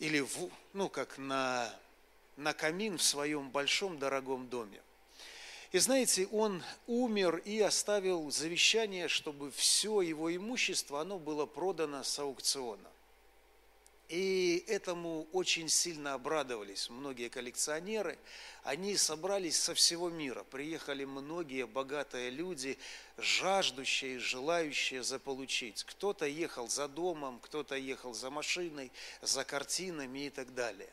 или, 0.00 0.18
в, 0.18 0.50
ну, 0.72 0.88
как 0.88 1.16
на, 1.16 1.72
на 2.36 2.52
камин 2.52 2.98
в 2.98 3.04
своем 3.04 3.50
большом 3.50 4.00
дорогом 4.00 4.48
доме. 4.48 4.82
И 5.70 5.78
знаете, 5.78 6.26
он 6.32 6.64
умер 6.88 7.36
и 7.36 7.60
оставил 7.60 8.28
завещание, 8.32 9.06
чтобы 9.06 9.52
все 9.52 10.00
его 10.00 10.34
имущество, 10.34 11.02
оно 11.02 11.20
было 11.20 11.46
продано 11.46 12.02
с 12.02 12.18
аукциона. 12.18 12.90
И 14.08 14.64
этому 14.68 15.26
очень 15.32 15.68
сильно 15.68 16.12
обрадовались 16.12 16.90
многие 16.90 17.30
коллекционеры. 17.30 18.18
Они 18.62 18.96
собрались 18.96 19.58
со 19.58 19.74
всего 19.74 20.10
мира. 20.10 20.44
Приехали 20.50 21.04
многие 21.04 21.66
богатые 21.66 22.30
люди, 22.30 22.76
жаждущие, 23.16 24.18
желающие 24.18 25.02
заполучить. 25.02 25.84
Кто-то 25.84 26.26
ехал 26.26 26.68
за 26.68 26.86
домом, 26.86 27.40
кто-то 27.40 27.76
ехал 27.76 28.12
за 28.12 28.28
машиной, 28.28 28.92
за 29.22 29.44
картинами 29.44 30.26
и 30.26 30.30
так 30.30 30.54
далее. 30.54 30.90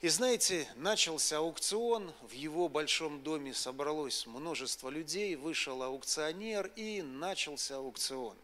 И 0.00 0.08
знаете, 0.08 0.68
начался 0.76 1.38
аукцион, 1.38 2.12
в 2.22 2.32
его 2.32 2.68
большом 2.68 3.22
доме 3.22 3.54
собралось 3.54 4.26
множество 4.26 4.88
людей, 4.88 5.36
вышел 5.36 5.80
аукционер 5.82 6.72
и 6.74 7.02
начался 7.02 7.76
аукцион. 7.76 8.36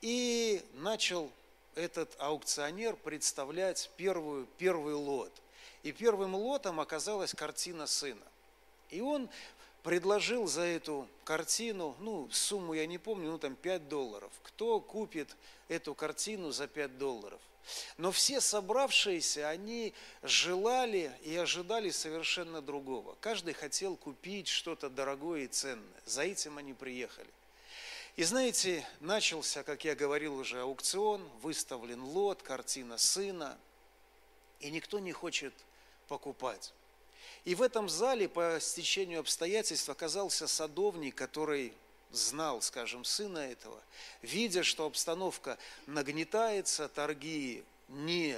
И 0.00 0.62
начал 0.74 1.30
этот 1.78 2.14
аукционер 2.18 2.96
представлять 2.96 3.90
первую, 3.96 4.46
первый 4.58 4.94
лот. 4.94 5.32
И 5.84 5.92
первым 5.92 6.34
лотом 6.34 6.80
оказалась 6.80 7.32
картина 7.32 7.86
сына. 7.86 8.26
И 8.90 9.00
он 9.00 9.30
предложил 9.82 10.46
за 10.46 10.62
эту 10.62 11.08
картину, 11.24 11.94
ну, 12.00 12.28
сумму 12.30 12.74
я 12.74 12.86
не 12.86 12.98
помню, 12.98 13.30
ну, 13.30 13.38
там 13.38 13.54
5 13.54 13.88
долларов. 13.88 14.32
Кто 14.42 14.80
купит 14.80 15.36
эту 15.68 15.94
картину 15.94 16.50
за 16.50 16.66
5 16.66 16.98
долларов? 16.98 17.40
Но 17.96 18.10
все 18.10 18.40
собравшиеся, 18.40 19.48
они 19.48 19.94
желали 20.22 21.12
и 21.22 21.36
ожидали 21.36 21.90
совершенно 21.90 22.60
другого. 22.60 23.16
Каждый 23.20 23.54
хотел 23.54 23.96
купить 23.96 24.48
что-то 24.48 24.88
дорогое 24.90 25.42
и 25.42 25.46
ценное. 25.46 26.02
За 26.06 26.22
этим 26.22 26.58
они 26.58 26.72
приехали. 26.72 27.28
И 28.18 28.24
знаете, 28.24 28.84
начался, 28.98 29.62
как 29.62 29.84
я 29.84 29.94
говорил 29.94 30.34
уже, 30.34 30.60
аукцион, 30.60 31.22
выставлен 31.40 32.02
лот, 32.02 32.42
картина 32.42 32.98
сына, 32.98 33.56
и 34.58 34.72
никто 34.72 34.98
не 34.98 35.12
хочет 35.12 35.54
покупать. 36.08 36.72
И 37.44 37.54
в 37.54 37.62
этом 37.62 37.88
зале 37.88 38.28
по 38.28 38.58
стечению 38.60 39.20
обстоятельств 39.20 39.88
оказался 39.88 40.48
садовник, 40.48 41.14
который 41.14 41.72
знал, 42.10 42.60
скажем, 42.60 43.04
сына 43.04 43.38
этого, 43.38 43.80
видя, 44.22 44.64
что 44.64 44.86
обстановка 44.86 45.56
нагнетается, 45.86 46.88
торги 46.88 47.62
не 47.86 48.36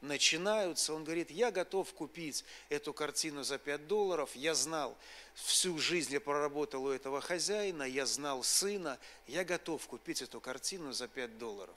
начинаются, 0.00 0.94
он 0.94 1.04
говорит, 1.04 1.30
я 1.30 1.50
готов 1.50 1.92
купить 1.92 2.44
эту 2.68 2.92
картину 2.92 3.42
за 3.42 3.58
5 3.58 3.86
долларов, 3.86 4.30
я 4.34 4.54
знал, 4.54 4.96
всю 5.34 5.78
жизнь 5.78 6.12
я 6.12 6.20
проработал 6.20 6.84
у 6.84 6.90
этого 6.90 7.20
хозяина, 7.20 7.82
я 7.82 8.06
знал 8.06 8.42
сына, 8.42 8.98
я 9.26 9.44
готов 9.44 9.86
купить 9.86 10.22
эту 10.22 10.40
картину 10.40 10.92
за 10.92 11.08
5 11.08 11.38
долларов. 11.38 11.74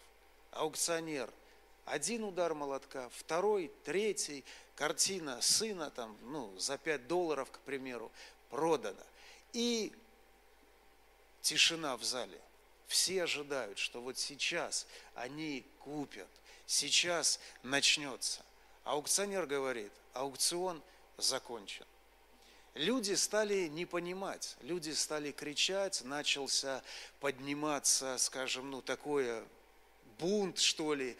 Аукционер, 0.51 1.29
один 1.85 2.23
удар 2.23 2.53
молотка, 2.53 3.09
второй, 3.09 3.71
третий, 3.83 4.45
картина 4.75 5.41
сына 5.41 5.89
там, 5.91 6.17
ну, 6.23 6.57
за 6.57 6.77
5 6.77 7.07
долларов, 7.07 7.51
к 7.51 7.59
примеру, 7.59 8.11
продана. 8.49 9.03
И 9.51 9.91
тишина 11.41 11.97
в 11.97 12.03
зале. 12.03 12.39
Все 12.93 13.23
ожидают, 13.23 13.79
что 13.79 14.01
вот 14.01 14.19
сейчас 14.19 14.85
они 15.15 15.65
купят– 15.79 16.29
сейчас 16.67 17.39
начнется. 17.63 18.45
Аукционер 18.83 19.47
говорит, 19.47 19.91
аукцион 20.13 20.79
закончен. 21.17 21.87
люди 22.75 23.13
стали 23.13 23.67
не 23.67 23.87
понимать, 23.87 24.57
люди 24.61 24.91
стали 24.91 25.31
кричать, 25.31 26.03
начался 26.03 26.83
подниматься, 27.19 28.15
скажем, 28.19 28.69
ну 28.69 28.83
такое 28.83 29.43
бунт, 30.19 30.59
что 30.59 30.93
ли, 30.93 31.17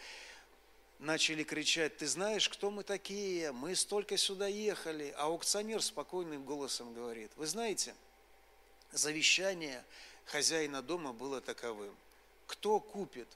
начали 1.00 1.42
кричать, 1.42 1.96
ты 1.96 2.06
знаешь, 2.06 2.48
кто 2.48 2.70
мы 2.70 2.84
такие, 2.84 3.50
мы 3.50 3.74
столько 3.74 4.16
сюда 4.16 4.46
ехали, 4.46 5.12
а 5.16 5.24
аукционер 5.24 5.82
спокойным 5.82 6.44
голосом 6.44 6.94
говорит, 6.94 7.32
вы 7.34 7.48
знаете, 7.48 7.96
завещание 8.92 9.84
хозяина 10.26 10.82
дома 10.82 11.12
было 11.12 11.40
таковым, 11.40 11.94
кто 12.46 12.80
купит 12.80 13.28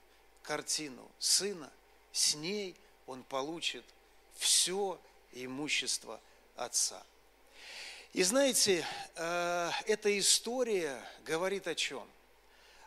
картину 0.42 1.06
сына, 1.18 1.70
с 2.12 2.34
ней 2.34 2.74
он 3.06 3.22
получит 3.22 3.84
все 4.34 4.98
имущество 5.32 6.20
отца. 6.56 7.02
И 8.12 8.22
знаете, 8.22 8.86
э, 9.16 9.70
эта 9.86 10.18
история 10.18 11.02
говорит 11.24 11.66
о 11.66 11.74
чем? 11.74 12.08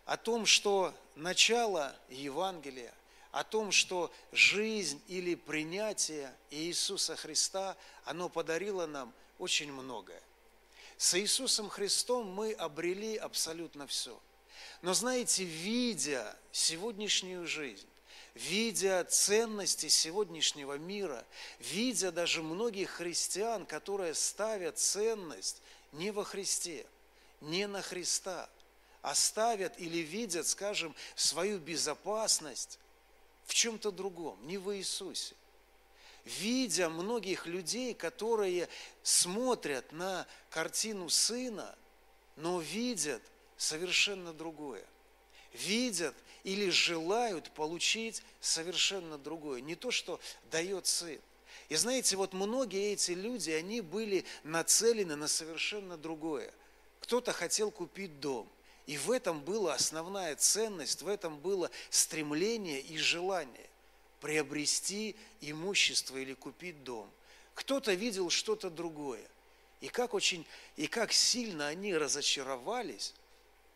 О 0.06 0.18
том, 0.18 0.46
что 0.46 0.94
начало 1.16 1.96
Евангелия, 2.10 2.94
о 3.32 3.44
том, 3.44 3.72
что 3.72 4.12
жизнь 4.32 5.02
или 5.08 5.36
принятие 5.36 6.34
Иисуса 6.50 7.16
Христа, 7.16 7.78
оно 8.04 8.30
подарило 8.30 8.88
нам 8.88 9.14
очень 9.38 9.72
многое. 9.72 10.22
С 11.02 11.16
Иисусом 11.16 11.68
Христом 11.68 12.28
мы 12.28 12.54
обрели 12.54 13.16
абсолютно 13.16 13.88
все. 13.88 14.22
Но 14.84 14.94
знаете, 14.94 15.44
видя 15.44 16.38
сегодняшнюю 16.52 17.48
жизнь, 17.48 17.88
видя 18.36 19.04
ценности 19.06 19.88
сегодняшнего 19.88 20.78
мира, 20.78 21.26
видя 21.58 22.12
даже 22.12 22.44
многих 22.44 22.92
христиан, 22.92 23.66
которые 23.66 24.14
ставят 24.14 24.78
ценность 24.78 25.64
не 25.92 26.12
во 26.12 26.24
Христе, 26.24 26.86
не 27.42 27.66
на 27.66 27.82
Христа, 27.82 28.48
а 29.02 29.16
ставят 29.16 29.80
или 29.80 29.98
видят, 29.98 30.46
скажем, 30.46 30.94
свою 31.16 31.58
безопасность 31.58 32.78
в 33.46 33.56
чем-то 33.56 33.90
другом, 33.90 34.38
не 34.46 34.60
в 34.60 34.78
Иисусе. 34.78 35.34
Видя 36.26 36.90
многих 36.90 37.48
людей, 37.48 37.94
которые 37.94 38.70
смотрят 39.02 39.92
на 39.92 40.28
картину 40.50 41.10
Сына, 41.10 41.76
но 42.36 42.60
видят 42.60 43.22
совершенно 43.58 44.32
другое. 44.32 44.86
Видят 45.54 46.16
или 46.44 46.70
желают 46.70 47.50
получить 47.52 48.24
совершенно 48.40 49.18
другое. 49.18 49.62
Не 49.62 49.76
то, 49.76 49.90
что 49.90 50.20
дает 50.52 50.86
Сын. 50.86 51.20
И 51.70 51.76
знаете, 51.76 52.16
вот 52.18 52.34
многие 52.34 52.94
эти 52.94 53.12
люди, 53.12 53.50
они 53.50 53.82
были 53.82 54.26
нацелены 54.44 55.16
на 55.16 55.28
совершенно 55.28 55.98
другое. 55.98 56.54
Кто-то 57.00 57.34
хотел 57.34 57.72
купить 57.72 58.20
дом. 58.20 58.48
И 58.86 58.98
в 58.98 59.10
этом 59.10 59.42
была 59.42 59.74
основная 59.74 60.36
ценность, 60.36 61.02
в 61.02 61.08
этом 61.08 61.40
было 61.40 61.72
стремление 61.90 62.80
и 62.82 62.98
желание 62.98 63.71
приобрести 64.22 65.16
имущество 65.42 66.18
или 66.18 66.34
купить 66.34 66.84
дом. 66.84 67.10
Кто-то 67.54 67.94
видел 67.94 68.30
что-то 68.30 68.70
другое. 68.70 69.28
И 69.82 69.90
как, 69.90 70.14
очень, 70.14 70.46
и 70.78 70.88
как 70.88 71.12
сильно 71.12 71.68
они 71.68 71.96
разочаровались, 71.96 73.14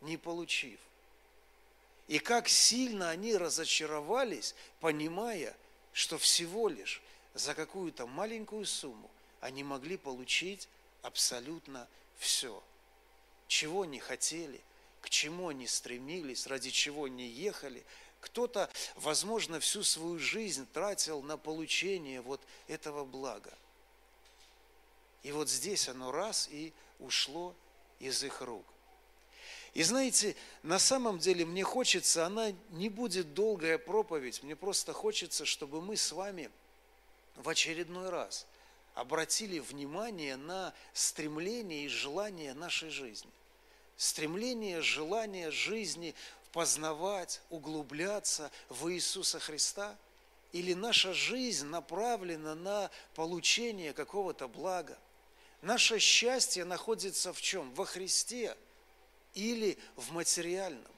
не 0.02 0.18
получив. 0.18 0.80
И 2.08 2.20
как 2.20 2.48
сильно 2.48 3.10
они 3.10 3.36
разочаровались, 3.36 4.54
понимая, 4.80 5.56
что 5.92 6.18
всего 6.20 6.70
лишь 6.70 7.02
за 7.34 7.56
какую-то 7.56 8.06
маленькую 8.06 8.66
сумму 8.66 9.10
они 9.42 9.64
могли 9.64 9.98
получить 9.98 10.70
абсолютно 11.02 11.88
все. 12.18 12.64
Чего 13.48 13.82
они 13.82 14.00
хотели, 14.00 14.62
к 15.02 15.10
чему 15.10 15.50
они 15.50 15.68
стремились, 15.68 16.48
ради 16.48 16.70
чего 16.70 17.06
они 17.06 17.28
ехали. 17.28 17.84
Кто-то, 18.26 18.70
возможно, 18.96 19.60
всю 19.60 19.84
свою 19.84 20.18
жизнь 20.18 20.68
тратил 20.74 21.22
на 21.22 21.38
получение 21.38 22.22
вот 22.22 22.42
этого 22.68 23.06
блага. 23.06 23.54
И 25.22 25.32
вот 25.32 25.48
здесь 25.48 25.88
оно 25.88 26.12
раз 26.12 26.50
и 26.52 26.74
ушло 27.00 27.54
из 28.00 28.24
их 28.24 28.42
рук. 28.42 28.66
И 29.76 29.84
знаете, 29.84 30.36
на 30.64 30.80
самом 30.80 31.20
деле 31.20 31.46
мне 31.46 31.64
хочется, 31.64 32.26
она 32.26 32.52
не 32.72 32.90
будет 32.90 33.36
долгая 33.36 33.78
проповедь, 33.78 34.42
мне 34.42 34.56
просто 34.56 34.92
хочется, 34.92 35.46
чтобы 35.46 35.80
мы 35.82 35.96
с 35.96 36.12
вами 36.12 36.50
в 37.36 37.48
очередной 37.48 38.10
раз 38.10 38.48
обратили 38.96 39.60
внимание 39.60 40.36
на 40.36 40.74
стремление 40.94 41.86
и 41.86 41.90
желание 41.90 42.56
нашей 42.56 42.90
жизни. 42.90 43.30
Стремление, 43.98 44.82
желание 44.82 45.52
жизни 45.52 46.16
познавать, 46.56 47.42
углубляться 47.52 48.50
в 48.70 48.92
Иисуса 48.92 49.40
Христа? 49.40 49.96
Или 50.54 50.74
наша 50.74 51.14
жизнь 51.14 51.68
направлена 51.68 52.56
на 52.56 52.90
получение 53.14 53.92
какого-то 53.94 54.48
блага? 54.48 54.98
Наше 55.62 56.00
счастье 56.00 56.64
находится 56.64 57.32
в 57.34 57.42
чем? 57.42 57.72
Во 57.76 57.86
Христе– 57.86 58.58
или 59.36 59.78
в 59.96 60.12
материальном. 60.12 60.92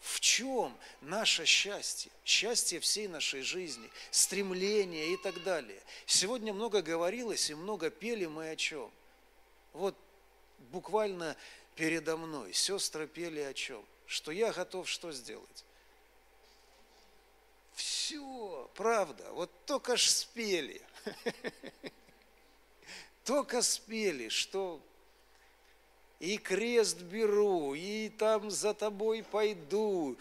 В 0.00 0.20
чем 0.20 0.76
наше 1.00 1.46
счастье? 1.46 2.10
Счастье 2.24 2.80
всей 2.80 3.08
нашей 3.08 3.42
жизни, 3.42 3.88
стремление 4.10 5.14
и 5.14 5.16
так 5.16 5.42
далее. 5.44 5.80
Сегодня 6.04 6.52
много 6.52 6.82
говорилось 6.82 7.48
и 7.48 7.54
много 7.54 7.88
пели 7.90 8.26
мы 8.26 8.50
о 8.50 8.56
чем? 8.56 8.90
Вот 9.72 9.96
буквально 10.72 11.36
передо 11.74 12.16
мной 12.16 12.52
сестры 12.52 13.06
пели 13.06 13.40
о 13.40 13.54
чем? 13.54 13.84
Что 14.06 14.32
я 14.32 14.52
готов 14.52 14.88
что 14.88 15.12
сделать? 15.12 15.64
Все, 17.74 18.70
правда, 18.74 19.30
вот 19.32 19.50
только 19.66 19.96
ж 19.96 20.08
спели. 20.08 20.80
Только 23.24 23.62
спели, 23.62 24.28
что 24.28 24.82
и 26.20 26.36
крест 26.36 27.00
беру, 27.00 27.74
и 27.74 28.10
там 28.10 28.50
за 28.50 28.74
тобой 28.74 29.22
пойду. 29.22 30.16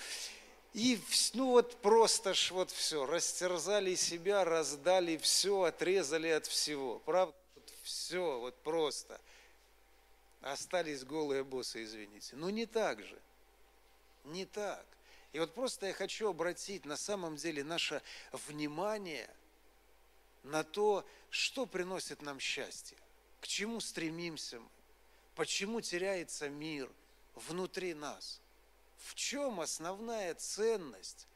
И 0.74 1.00
ну 1.34 1.52
вот 1.52 1.82
просто 1.82 2.34
ж 2.34 2.52
вот 2.52 2.72
все, 2.72 3.06
растерзали 3.06 3.96
себя, 3.96 4.44
раздали 4.44 5.18
все, 5.18 5.64
отрезали 5.64 6.30
от 6.30 6.48
всего. 6.48 7.00
Правда? 7.00 7.36
Вот 7.56 7.74
все, 7.84 8.40
вот 8.40 8.56
просто. 8.64 9.20
Остались 10.42 11.04
голые 11.04 11.44
боссы, 11.44 11.84
извините. 11.84 12.36
Но 12.36 12.50
не 12.50 12.66
так 12.66 13.02
же. 13.04 13.20
Не 14.24 14.46
так. 14.46 14.86
И 15.34 15.40
вот 15.40 15.54
просто 15.54 15.88
я 15.88 15.94
хочу 15.94 16.30
обратить 16.30 16.86
на 16.86 16.96
самом 16.96 17.36
деле 17.36 17.64
наше 17.64 18.02
внимание 18.32 19.30
на 20.44 20.64
то, 20.64 21.06
что 21.30 21.66
приносит 21.66 22.22
нам 22.22 22.40
счастье, 22.40 22.98
к 23.42 23.48
чему 23.48 23.80
стремимся 23.80 24.60
мы. 24.60 24.70
Почему 25.36 25.82
теряется 25.82 26.50
мир 26.50 26.90
внутри 27.34 27.94
нас? 27.96 28.40
В 29.00 29.16
чем 29.16 29.60
основная 29.60 30.36
ценность 30.36 31.28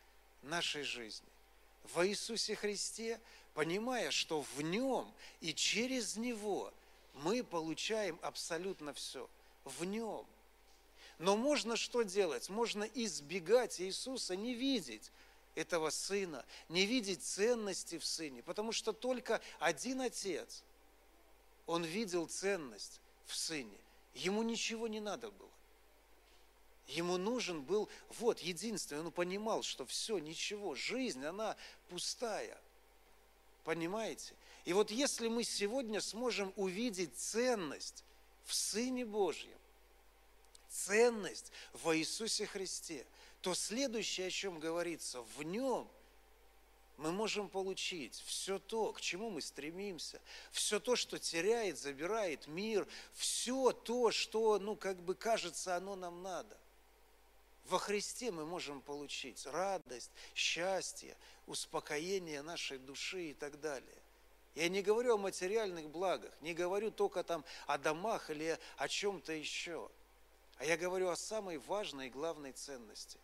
нашей 0.43 0.83
жизни? 0.83 1.27
Во 1.93 2.07
Иисусе 2.07 2.55
Христе, 2.55 3.19
понимая, 3.55 4.11
что 4.11 4.41
в 4.55 4.61
Нем 4.61 5.11
и 5.41 5.53
через 5.53 6.15
Него 6.15 6.71
мы 7.15 7.43
получаем 7.43 8.19
абсолютно 8.21 8.93
все. 8.93 9.27
В 9.63 9.83
Нем. 9.83 10.25
Но 11.19 11.35
можно 11.35 11.75
что 11.75 12.03
делать? 12.03 12.49
Можно 12.49 12.83
избегать 12.83 13.81
Иисуса, 13.81 14.35
не 14.35 14.53
видеть 14.53 15.11
этого 15.55 15.89
Сына, 15.89 16.45
не 16.69 16.85
видеть 16.85 17.23
ценности 17.23 17.97
в 17.97 18.05
Сыне, 18.05 18.43
потому 18.43 18.71
что 18.71 18.93
только 18.93 19.41
один 19.59 20.01
Отец, 20.01 20.63
Он 21.65 21.83
видел 21.83 22.27
ценность 22.27 23.01
в 23.25 23.35
Сыне. 23.35 23.77
Ему 24.13 24.43
ничего 24.43 24.87
не 24.87 24.99
надо 24.99 25.31
было. 25.31 25.49
Ему 26.87 27.17
нужен 27.17 27.63
был, 27.63 27.89
вот, 28.17 28.39
единственное, 28.39 29.03
он 29.03 29.11
понимал, 29.11 29.61
что 29.61 29.85
все, 29.85 30.19
ничего, 30.19 30.73
жизнь, 30.75 31.25
она 31.25 31.57
пустая. 31.89 32.57
Понимаете? 33.65 34.33
И 34.63 34.71
вот 34.71 34.89
если 34.91 35.27
мы 35.27 35.43
сегодня 35.43 35.99
сможем 35.99 36.53
увидеть 36.55 37.13
ценность 37.17 38.05
в 38.45 38.53
Сыне 38.53 39.05
Божьем, 39.05 39.56
ценность 40.77 41.51
во 41.73 41.97
Иисусе 41.97 42.45
Христе, 42.45 43.05
то 43.41 43.53
следующее, 43.53 44.27
о 44.27 44.31
чем 44.31 44.59
говорится, 44.59 45.21
в 45.21 45.43
Нем 45.43 45.87
мы 46.97 47.11
можем 47.11 47.47
получить 47.47 48.21
все 48.25 48.59
то, 48.59 48.91
к 48.91 49.01
чему 49.01 49.29
мы 49.29 49.41
стремимся, 49.41 50.19
все 50.51 50.79
то, 50.79 50.95
что 50.95 51.19
теряет, 51.19 51.77
забирает 51.77 52.47
мир, 52.47 52.87
все 53.13 53.71
то, 53.71 54.11
что, 54.11 54.57
ну, 54.59 54.75
как 54.75 54.97
бы 54.97 55.13
кажется, 55.13 55.75
оно 55.75 55.95
нам 55.95 56.23
надо. 56.23 56.57
Во 57.65 57.79
Христе 57.79 58.31
мы 58.31 58.45
можем 58.45 58.81
получить 58.81 59.45
радость, 59.45 60.11
счастье, 60.33 61.15
успокоение 61.47 62.41
нашей 62.41 62.77
души 62.77 63.31
и 63.31 63.33
так 63.33 63.59
далее. 63.59 63.97
Я 64.55 64.69
не 64.69 64.81
говорю 64.81 65.15
о 65.15 65.17
материальных 65.17 65.89
благах, 65.89 66.31
не 66.41 66.55
говорю 66.55 66.89
только 66.89 67.23
там 67.23 67.45
о 67.67 67.77
домах 67.77 68.31
или 68.31 68.57
о 68.77 68.87
чем-то 68.87 69.33
еще. 69.33 69.87
А 70.57 70.65
я 70.65 70.77
говорю 70.77 71.09
о 71.09 71.15
самой 71.15 71.57
важной 71.57 72.07
и 72.07 72.09
главной 72.09 72.51
ценности, 72.51 73.19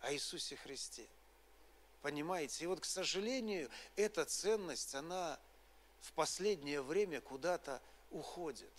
о 0.00 0.12
Иисусе 0.12 0.56
Христе. 0.56 1.06
Понимаете? 2.02 2.64
И 2.64 2.66
вот, 2.66 2.80
к 2.80 2.86
сожалению, 2.86 3.70
эта 3.96 4.24
ценность, 4.24 4.94
она 4.94 5.38
в 6.00 6.12
последнее 6.12 6.80
время 6.80 7.20
куда-то 7.20 7.82
уходит. 8.10 8.72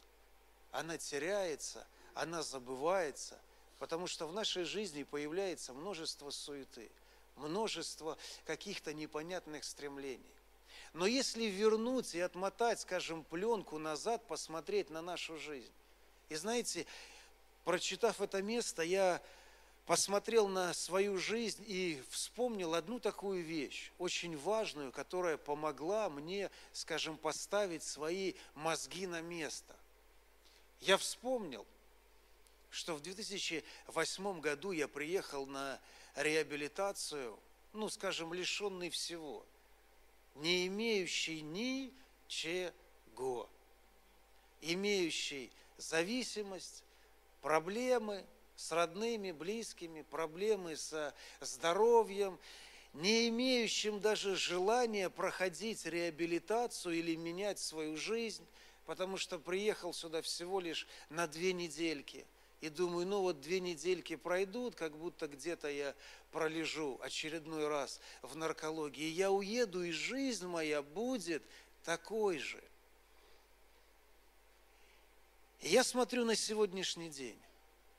Она 0.72 0.98
теряется, 0.98 1.86
она 2.16 2.42
забывается, 2.42 3.40
потому 3.78 4.08
что 4.08 4.28
в 4.28 4.34
нашей 4.34 4.64
жизни 4.64 5.04
появляется 5.04 5.74
множество 5.74 6.32
суеты, 6.32 6.90
множество 7.36 8.18
каких-то 8.46 8.94
непонятных 8.94 9.64
стремлений. 9.64 10.26
Но 10.94 11.06
если 11.06 11.46
вернуть 11.46 12.16
и 12.16 12.20
отмотать, 12.20 12.80
скажем, 12.80 13.24
пленку 13.24 13.78
назад, 13.78 14.26
посмотреть 14.28 14.90
на 14.90 15.02
нашу 15.02 15.38
жизнь. 15.38 15.72
И 16.30 16.36
знаете, 16.36 16.86
прочитав 17.64 18.22
это 18.22 18.42
место, 18.42 18.82
я 18.82 19.22
посмотрел 19.86 20.48
на 20.48 20.74
свою 20.74 21.18
жизнь 21.18 21.64
и 21.68 22.02
вспомнил 22.10 22.76
одну 22.76 23.00
такую 23.00 23.44
вещь, 23.44 23.92
очень 23.98 24.38
важную, 24.38 24.92
которая 24.92 25.38
помогла 25.38 26.10
мне, 26.10 26.50
скажем, 26.72 27.18
поставить 27.18 27.84
свои 27.84 28.34
мозги 28.56 29.08
на 29.08 29.22
место. 29.22 29.76
Я 30.80 30.98
вспомнил, 30.98 31.66
что 32.70 32.96
в 32.96 33.02
2008 33.02 34.40
году 34.40 34.72
я 34.72 34.88
приехал 34.88 35.46
на 35.46 35.80
реабилитацию, 36.16 37.38
ну, 37.74 37.90
скажем, 37.90 38.34
лишенный 38.34 38.90
всего– 38.90 39.46
не 40.36 40.68
имеющий 40.68 41.42
ничего, 41.42 42.72
имеющий 44.62 45.52
зависимость, 45.78 46.84
проблемы 47.42 48.26
с 48.56 48.72
родными, 48.72 49.32
близкими, 49.32 50.04
проблемы 50.04 50.76
со 50.76 51.14
здоровьем, 51.40 52.40
не 52.94 53.28
имеющим 53.30 54.00
даже 54.00 54.36
желания 54.36 55.10
проходить 55.10 55.86
реабилитацию 55.86 56.96
или 56.96 57.16
менять 57.16 57.60
свою 57.60 57.98
жизнь, 57.98 58.46
потому 58.86 59.18
что 59.18 59.40
приехал 59.40 59.94
сюда 59.94 60.22
всего 60.22 60.60
лишь 60.60 60.88
на 61.10 61.28
две 61.28 61.54
недельки– 61.54 62.26
и 62.62 62.70
думаю, 62.70 63.08
ну 63.08 63.22
вот 63.22 63.42
две 63.42 63.60
недельки 63.60 64.16
пройдут, 64.16 64.76
как 64.76 64.96
будто 64.96 65.28
где-то 65.28 65.68
я 65.68 65.96
пролежу 66.32 67.00
очередной 67.02 67.68
раз 67.68 68.00
в 68.22 68.36
наркологии, 68.36 69.08
я 69.08 69.32
уеду, 69.32 69.84
и 69.84 69.92
жизнь 69.92 70.46
моя 70.46 70.84
будет 70.84 71.44
такой 71.84 72.38
же. 72.38 72.64
И 75.62 75.70
я 75.70 75.84
смотрю 75.84 76.26
на 76.26 76.36
сегодняшний 76.36 77.10
день. 77.10 77.40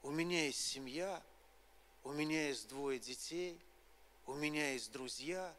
У 0.02 0.10
меня 0.10 0.46
есть 0.46 0.64
семья, 0.66 1.22
у 2.04 2.12
меня 2.12 2.48
есть 2.48 2.68
двое 2.68 2.98
детей, 2.98 3.58
у 4.26 4.34
меня 4.34 4.72
есть 4.72 4.92
друзья, 4.92 5.54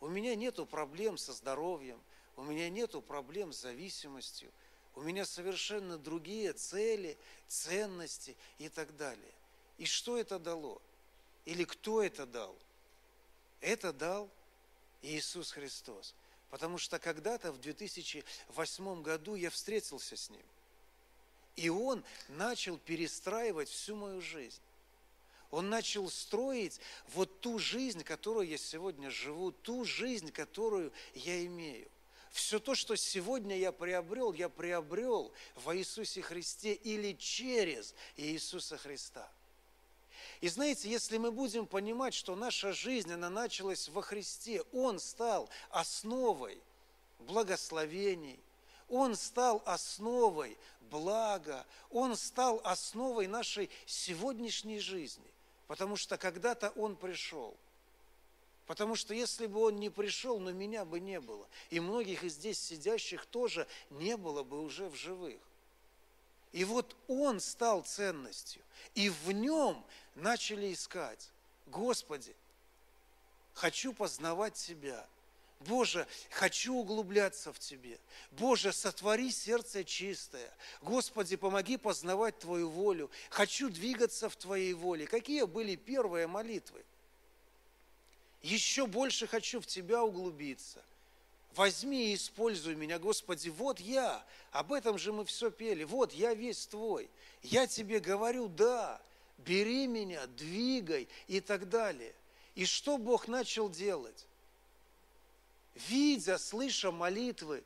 у 0.00 0.08
меня 0.08 0.34
нету 0.34 0.66
проблем 0.66 1.18
со 1.18 1.32
здоровьем, 1.32 2.00
у 2.36 2.42
меня 2.42 2.70
нету 2.70 3.02
проблем 3.02 3.52
с 3.52 3.62
зависимостью– 3.62 4.50
у 4.98 5.02
меня 5.02 5.24
совершенно 5.24 5.96
другие 5.96 6.52
цели, 6.54 7.16
ценности 7.46 8.36
и 8.58 8.68
так 8.68 8.96
далее. 8.96 9.32
И 9.76 9.86
что 9.86 10.18
это 10.18 10.40
дало? 10.40 10.82
Или 11.44 11.62
кто 11.62 12.02
это 12.02 12.26
дал? 12.26 12.56
Это 13.60 13.92
дал 13.92 14.28
Иисус 15.02 15.52
Христос. 15.52 16.16
Потому 16.50 16.78
что 16.78 16.98
когда-то 16.98 17.52
в 17.52 17.60
2008 17.60 19.02
году 19.02 19.36
я 19.36 19.50
встретился 19.50 20.16
с 20.16 20.30
Ним. 20.30 20.42
И 21.58 21.70
Он 21.70 22.04
начал 22.28 22.78
перестраивать 22.78 23.68
всю 23.68 23.96
мою 23.96 24.20
жизнь. 24.20 24.62
Он 25.50 25.68
начал 25.68 26.08
строить 26.08 26.80
вот 27.14 27.40
ту 27.40 27.58
жизнь, 27.58 28.04
которую 28.04 28.46
я 28.46 28.56
сегодня 28.56 29.10
живу, 29.10 29.50
ту 29.50 29.84
жизнь, 29.84 30.30
которую 30.30 30.92
я 31.14 31.44
имею. 31.46 31.88
Все 32.30 32.60
то, 32.60 32.76
что 32.76 32.94
сегодня 32.94 33.58
я 33.58 33.72
приобрел, 33.72 34.32
я 34.34 34.48
приобрел 34.48 35.32
во 35.56 35.76
Иисусе 35.76 36.22
Христе 36.22 36.74
или 36.74 37.14
через 37.14 37.92
Иисуса 38.16 38.78
Христа. 38.78 39.28
И 40.40 40.48
знаете, 40.48 40.88
если 40.88 41.18
мы 41.18 41.32
будем 41.32 41.66
понимать, 41.66 42.14
что 42.14 42.36
наша 42.36 42.72
жизнь, 42.72 43.12
она 43.12 43.30
началась 43.30 43.88
во 43.88 44.02
Христе, 44.02 44.62
Он 44.72 45.00
стал 45.00 45.50
основой 45.70 46.62
благословений, 47.18 48.38
Он 48.88 49.14
стал 49.16 49.62
основой 49.66 50.56
блага, 50.90 51.66
Он 51.90 52.16
стал 52.16 52.60
основой 52.64 53.26
нашей 53.26 53.70
сегодняшней 53.86 54.80
жизни. 54.80 55.30
Потому 55.66 55.96
что 55.96 56.16
когда-то 56.16 56.70
Он 56.76 56.96
пришел– 56.96 57.56
Потому 58.68 58.96
что 58.96 59.14
если 59.14 59.46
бы 59.46 59.60
он 59.62 59.76
не 59.76 59.88
пришел, 59.88 60.38
но 60.38 60.52
меня 60.52 60.84
бы 60.84 61.00
не 61.00 61.20
было. 61.20 61.48
И 61.70 61.80
многих 61.80 62.22
из 62.22 62.34
здесь 62.34 62.60
сидящих 62.60 63.24
тоже 63.24 63.66
не 63.88 64.14
было 64.18 64.42
бы 64.42 64.60
уже 64.60 64.90
в 64.90 64.94
живых. 64.94 65.40
И 66.52 66.66
вот 66.66 66.94
он 67.08 67.40
стал 67.40 67.80
ценностью. 67.80 68.60
И 68.94 69.08
в 69.08 69.32
нем 69.32 69.82
начали 70.14 70.70
искать. 70.70 71.30
Господи, 71.68 72.36
хочу 73.54 73.94
познавать 73.94 74.52
Тебя. 74.52 75.06
Боже, 75.60 76.06
хочу 76.30 76.74
углубляться 76.74 77.52
в 77.52 77.58
Тебе. 77.58 77.98
Боже, 78.30 78.72
сотвори 78.72 79.30
сердце 79.30 79.84
чистое. 79.84 80.50
Господи, 80.82 81.36
помоги 81.36 81.76
познавать 81.76 82.38
Твою 82.38 82.70
волю. 82.70 83.10
Хочу 83.28 83.68
двигаться 83.68 84.28
в 84.28 84.36
Твоей 84.36 84.72
воле. 84.74 85.06
Какие 85.06 85.44
были 85.44 85.74
первые 85.74 86.28
молитвы? 86.28 86.84
Еще 88.42 88.86
больше 88.86 89.26
хочу 89.26 89.60
в 89.60 89.66
Тебя 89.66 90.04
углубиться. 90.04 90.82
Возьми 91.56 92.12
и 92.12 92.14
используй 92.14 92.76
меня, 92.76 93.00
Господи, 93.00 93.48
вот 93.48 93.80
я, 93.80 94.24
об 94.52 94.72
этом 94.72 94.96
же 94.96 95.12
мы 95.12 95.24
все 95.24 95.50
пели, 95.50 95.82
вот 95.82 96.12
я 96.12 96.34
весь 96.34 96.66
Твой, 96.68 97.10
я 97.42 97.66
Тебе 97.66 97.98
говорю, 97.98 98.46
да, 98.46 99.00
бери 99.38 99.88
меня, 99.88 100.24
двигай 100.28 101.08
и 101.26 101.40
так 101.40 101.68
далее. 101.68 102.14
И 102.54 102.64
что 102.64 102.96
Бог 102.96 103.26
начал 103.26 103.68
делать? 103.68 104.27
Видя, 105.86 106.38
слыша 106.38 106.90
молитвы, 106.90 107.62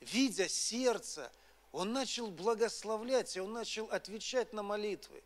видя 0.00 0.46
сердце, 0.46 1.32
Он 1.72 1.92
начал 1.92 2.30
благословлять, 2.30 3.34
и 3.36 3.40
Он 3.40 3.52
начал 3.54 3.86
отвечать 3.86 4.52
на 4.52 4.62
молитвы. 4.62 5.22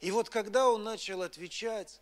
И 0.00 0.10
вот 0.10 0.28
когда 0.28 0.68
Он 0.68 0.84
начал 0.84 1.22
отвечать, 1.22 2.00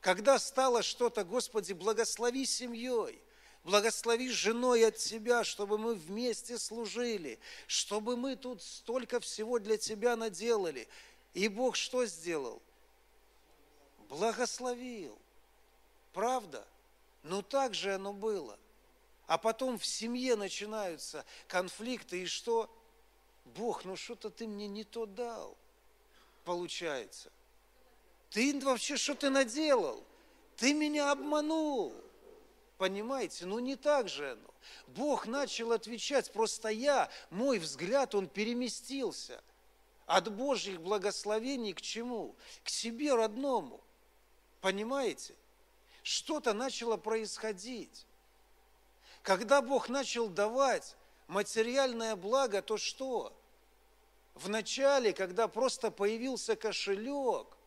когда 0.00 0.38
стало 0.38 0.82
что-то, 0.82 1.24
Господи, 1.24 1.72
благослови 1.72 2.46
семьей, 2.46 3.20
благослови 3.64 4.30
женой 4.30 4.86
от 4.86 4.98
Тебя, 4.98 5.42
чтобы 5.42 5.78
мы 5.78 5.94
вместе 5.94 6.56
служили, 6.56 7.40
чтобы 7.66 8.16
мы 8.16 8.36
тут 8.36 8.62
столько 8.62 9.18
всего 9.18 9.58
для 9.58 9.78
Тебя 9.78 10.14
наделали. 10.14 10.86
И 11.34 11.48
Бог 11.48 11.74
что 11.74 12.06
сделал? 12.06 12.62
Благословил. 14.08 15.18
Правда? 16.12 16.64
Ну 17.24 17.42
так 17.42 17.74
же 17.74 17.94
оно 17.94 18.12
было. 18.12 18.58
А 19.26 19.38
потом 19.38 19.78
в 19.78 19.86
семье 19.86 20.36
начинаются 20.36 21.24
конфликты, 21.48 22.22
и 22.22 22.26
что? 22.26 22.70
Бог, 23.44 23.84
ну 23.84 23.96
что-то 23.96 24.30
ты 24.30 24.46
мне 24.46 24.68
не 24.68 24.84
то 24.84 25.06
дал, 25.06 25.56
получается– 26.44 27.30
ты 28.32 28.58
вообще 28.60 28.96
что 28.96 29.14
ты 29.14 29.28
наделал? 29.28 30.02
Ты 30.56 30.72
меня 30.72 31.12
обманул. 31.12 31.94
Понимаете? 32.78 33.44
Ну 33.44 33.58
не 33.58 33.76
так 33.76 34.08
же 34.08 34.32
оно. 34.32 34.50
Бог 34.86 35.26
начал 35.26 35.72
отвечать, 35.72 36.32
просто 36.32 36.68
я, 36.68 37.10
мой 37.30 37.58
взгляд, 37.58 38.14
он 38.14 38.28
переместился 38.28 39.42
от 40.06 40.32
Божьих 40.32 40.80
благословений 40.80 41.74
к 41.74 41.82
чему? 41.82 42.34
К 42.64 42.70
себе 42.70 43.14
родному. 43.14 43.80
Понимаете? 44.62 45.34
Что-то 46.02 46.54
начало 46.54 46.96
происходить. 46.96 48.06
Когда 49.22 49.62
Бог 49.62 49.88
начал 49.88 50.28
давать 50.28 50.96
материальное 51.26 52.16
благо, 52.16 52.62
то 52.62 52.76
что? 52.76 53.32
Вначале, 54.34 55.12
когда 55.12 55.48
просто 55.48 55.90
появился 55.90 56.56
кошелек– 56.56 57.46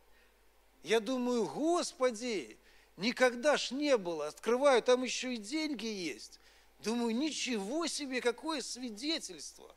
я 0.85 0.99
думаю, 0.99 1.47
Господи, 1.47 2.59
никогда 2.95 3.57
ж 3.57 3.71
не 3.71 3.97
было. 3.97 4.27
Открываю, 4.27 4.83
там 4.83 5.01
еще 5.03 5.33
и 5.33 5.37
деньги 5.37 5.87
есть. 5.87 6.39
Думаю, 6.83 7.15
ничего 7.15 7.87
себе, 7.87 8.21
какое 8.21 8.61
свидетельство. 8.61 9.75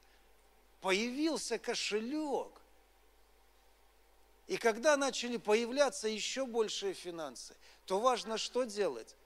Появился 0.82 1.58
кошелек. 1.58 2.52
И 4.48 4.58
когда 4.58 4.98
начали 4.98 5.38
появляться 5.38 6.08
еще 6.08 6.44
большие 6.44 6.92
финансы, 6.92 7.56
то 7.86 8.00
важно 8.00 8.36
что 8.36 8.64
делать? 8.64 9.16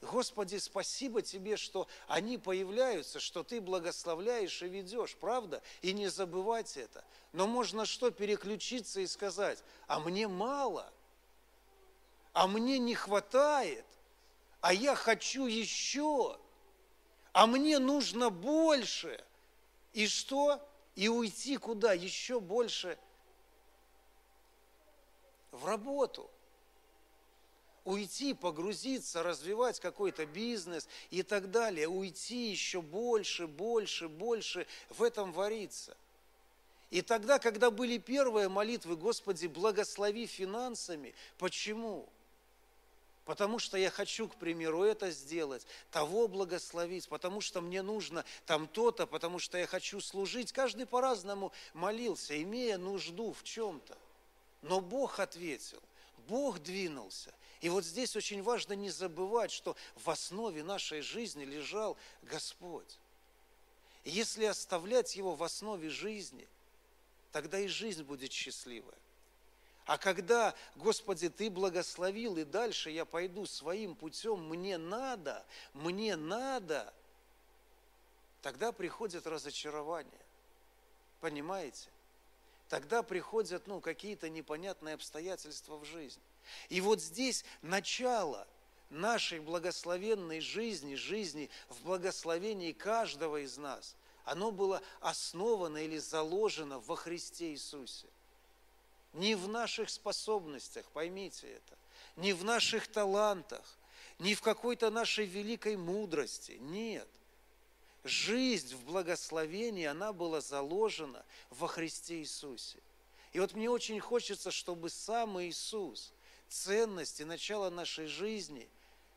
Господи, 0.00 0.58
спасибо 0.58 1.22
Тебе, 1.22 1.56
что 1.56 1.88
они 2.06 2.38
появляются, 2.38 3.18
что 3.18 3.42
Ты 3.42 3.60
благословляешь 3.60 4.62
и 4.62 4.68
ведешь, 4.68 5.16
правда? 5.16 5.60
И 5.82 5.92
не 5.92 6.08
забывать 6.08 6.76
это. 6.76 7.04
Но 7.32 7.46
можно 7.48 7.84
что, 7.84 8.10
переключиться 8.10 9.00
и 9.00 9.06
сказать, 9.06 9.62
а 9.88 9.98
мне 9.98 10.28
мало, 10.28 10.92
а 12.32 12.46
мне 12.46 12.78
не 12.78 12.94
хватает, 12.94 13.84
а 14.60 14.72
я 14.72 14.94
хочу 14.94 15.46
еще, 15.46 16.38
а 17.32 17.46
мне 17.48 17.80
нужно 17.80 18.30
больше. 18.30 19.24
И 19.94 20.06
что? 20.06 20.64
И 20.94 21.08
уйти 21.08 21.56
куда? 21.56 21.92
Еще 21.92 22.38
больше 22.38 22.98
в 25.50 25.66
работу– 25.66 26.30
уйти, 27.88 28.34
погрузиться, 28.34 29.22
развивать 29.22 29.80
какой-то 29.80 30.26
бизнес 30.26 30.86
и 31.10 31.22
так 31.22 31.50
далее, 31.50 31.88
уйти 31.88 32.50
еще 32.50 32.82
больше, 32.82 33.46
больше, 33.46 34.08
больше, 34.08 34.66
в 34.90 35.02
этом 35.02 35.32
вариться. 35.32 35.96
И 36.90 37.00
тогда, 37.00 37.38
когда 37.38 37.70
были 37.70 37.96
первые 37.96 38.48
молитвы, 38.50 38.96
Господи, 38.96 39.46
благослови 39.46 40.26
финансами, 40.26 41.14
почему? 41.38 42.08
Потому 43.24 43.58
что 43.58 43.78
я 43.78 43.90
хочу, 43.90 44.28
к 44.28 44.36
примеру, 44.36 44.82
это 44.82 45.10
сделать, 45.10 45.66
того 45.90 46.28
благословить, 46.28 47.08
потому 47.08 47.40
что 47.40 47.62
мне 47.62 47.80
нужно 47.80 48.24
там 48.44 48.66
то-то, 48.68 49.06
потому 49.06 49.38
что 49.38 49.56
я 49.56 49.66
хочу 49.66 50.00
служить. 50.00 50.52
Каждый 50.52 50.86
по-разному 50.86 51.52
молился, 51.72 52.40
имея 52.42 52.76
нужду 52.76 53.32
в 53.32 53.44
чем-то. 53.44 53.96
Но 54.60 54.80
Бог 54.80 55.20
ответил, 55.20 55.82
Бог 56.26 56.58
двинулся. 56.58 57.32
И 57.60 57.68
вот 57.68 57.84
здесь 57.84 58.14
очень 58.14 58.42
важно 58.42 58.74
не 58.74 58.90
забывать, 58.90 59.50
что 59.50 59.76
в 59.96 60.08
основе 60.10 60.62
нашей 60.62 61.00
жизни 61.00 61.44
лежал 61.44 61.96
Господь. 62.22 62.98
Если 64.04 64.44
оставлять 64.44 65.16
Его 65.16 65.34
в 65.34 65.42
основе 65.42 65.90
жизни, 65.90 66.46
тогда 67.32 67.58
и 67.58 67.66
жизнь 67.66 68.04
будет 68.04 68.32
счастливая. 68.32 68.96
А 69.86 69.98
когда, 69.98 70.54
Господи, 70.76 71.28
Ты 71.28 71.50
благословил, 71.50 72.36
и 72.36 72.44
дальше 72.44 72.90
я 72.90 73.04
пойду 73.04 73.46
своим 73.46 73.96
путем, 73.96 74.48
мне 74.48 74.78
надо, 74.78 75.44
мне 75.72 76.14
надо, 76.14 76.92
тогда 78.42 78.70
приходит 78.70 79.26
разочарование. 79.26 80.12
Понимаете? 81.20 81.88
Тогда 82.68 83.02
приходят 83.02 83.66
ну, 83.66 83.80
какие-то 83.80 84.28
непонятные 84.28 84.94
обстоятельства 84.94 85.78
в 85.78 85.84
жизнь. 85.84 86.20
И 86.68 86.80
вот 86.80 87.00
здесь 87.00 87.44
начало 87.62 88.46
нашей 88.90 89.40
благословенной 89.40 90.40
жизни, 90.40 90.94
жизни 90.94 91.50
в 91.68 91.82
благословении 91.82 92.72
каждого 92.72 93.42
из 93.42 93.58
нас, 93.58 93.96
оно 94.24 94.50
было 94.50 94.82
основано 95.00 95.78
или 95.78 95.98
заложено 95.98 96.78
во 96.80 96.96
Христе 96.96 97.52
Иисусе. 97.52 98.06
Не 99.14 99.34
в 99.34 99.48
наших 99.48 99.88
способностях, 99.90 100.86
поймите 100.92 101.48
это, 101.48 101.78
не 102.16 102.32
в 102.32 102.44
наших 102.44 102.88
талантах, 102.88 103.64
не 104.18 104.34
в 104.34 104.42
какой-то 104.42 104.90
нашей 104.90 105.24
великой 105.24 105.76
мудрости, 105.76 106.58
нет. 106.60 107.08
Жизнь 108.04 108.74
в 108.74 108.84
благословении, 108.84 109.84
она 109.84 110.12
была 110.12 110.40
заложена 110.40 111.24
во 111.50 111.68
Христе 111.68 112.20
Иисусе. 112.20 112.78
И 113.32 113.40
вот 113.40 113.54
мне 113.54 113.68
очень 113.68 114.00
хочется, 114.00 114.50
чтобы 114.50 114.88
сам 114.88 115.40
Иисус– 115.42 116.12
ценность 116.48 117.20
и 117.20 117.24
начало 117.24 117.70
нашей 117.70 118.06
жизни, 118.06 118.68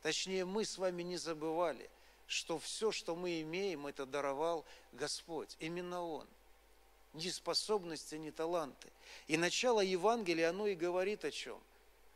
точнее 0.01 0.45
мы 0.45 0.65
с 0.65 0.77
вами 0.77 1.03
не 1.03 1.17
забывали, 1.17 1.89
что 2.27 2.59
все, 2.59 2.91
что 2.91 3.15
мы 3.15 3.41
имеем, 3.41 3.87
это 3.87 4.05
даровал 4.05 4.65
Господь, 4.93 5.55
именно 5.59 6.03
Он. 6.03 6.27
Ни 7.13 7.29
способности, 7.29 8.15
ни 8.15 8.29
таланты. 8.29 8.89
И 9.27 9.35
начало 9.37 9.81
Евангелия, 9.81 10.49
оно 10.49 10.67
и 10.67 10.75
говорит 10.75 11.25
о 11.25 11.31
чем? 11.31 11.59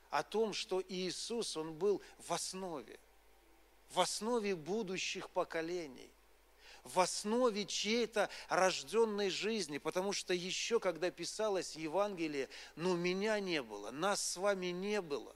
О 0.10 0.24
том, 0.24 0.54
что 0.54 0.82
Иисус, 0.88 1.58
Он 1.58 1.74
был 1.74 2.02
в 2.20 2.32
основе, 2.32 2.98
в 3.92 4.00
основе 4.00 4.56
будущих 4.56 5.30
поколений 5.30 6.10
в 6.86 7.00
основе 7.00 7.66
чьей-то 7.66 8.30
рожденной 8.48 9.30
жизни, 9.30 9.80
потому 9.80 10.14
что 10.14 10.34
еще 10.34 10.80
когда 10.80 11.10
писалось 11.12 11.76
Евангелие, 11.76 12.48
ну 12.76 12.96
меня 12.96 13.40
не 13.40 13.62
было, 13.62 13.92
нас 13.92 14.22
с 14.22 14.38
вами 14.38 14.68
не 14.68 15.02
было. 15.02 15.36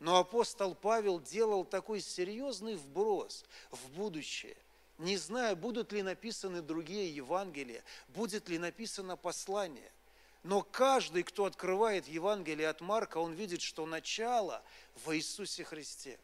Но 0.00 0.18
апостол 0.18 0.74
Павел 0.76 1.18
делал 1.18 1.64
такой 1.64 2.00
серьезный 2.00 2.76
вброс 2.76 3.44
в 3.70 3.90
будущее. 3.92 4.56
Не 4.98 5.16
знаю, 5.16 5.56
будут 5.56 5.92
ли 5.92 6.02
написаны 6.02 6.60
другие 6.60 7.14
Евангелия, 7.14 7.82
будет 8.08 8.48
ли 8.48 8.58
написано 8.58 9.16
послание. 9.16 9.90
Но 10.44 10.62
каждый, 10.62 11.24
кто 11.24 11.46
открывает 11.46 12.06
Евангелие 12.06 12.68
от 12.68 12.80
Марка, 12.80 13.18
он 13.18 13.32
видит, 13.32 13.60
что 13.60 13.86
начало 13.86 14.62
в 15.04 15.16
Иисусе 15.16 15.64
Христе. 15.64 16.18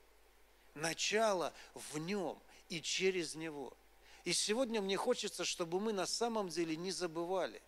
Начало 0.74 1.52
в 1.74 1.98
Нем 1.98 2.38
и 2.68 2.80
через 2.80 3.34
Него– 3.34 3.72
и 4.24 4.32
сегодня 4.32 4.80
мне 4.80 4.96
хочется, 4.96 5.44
чтобы 5.44 5.80
мы 5.80 5.92
на 5.92 6.06
самом 6.06 6.48
деле 6.48 6.76
не 6.76 6.90
забывали, 6.90 7.60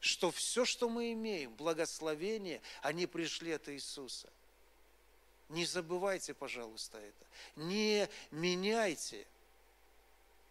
что 0.00 0.30
все, 0.32 0.64
что 0.64 0.88
мы 0.88 1.12
имеем, 1.12 1.54
благословение, 1.54 2.60
они 2.82 3.06
пришли 3.06 3.52
от 3.52 3.68
Иисуса. 3.68 4.28
Не 5.48 5.64
забывайте, 5.64 6.34
пожалуйста, 6.34 6.98
это. 6.98 7.26
Не 7.56 8.08
меняйте 8.30 9.26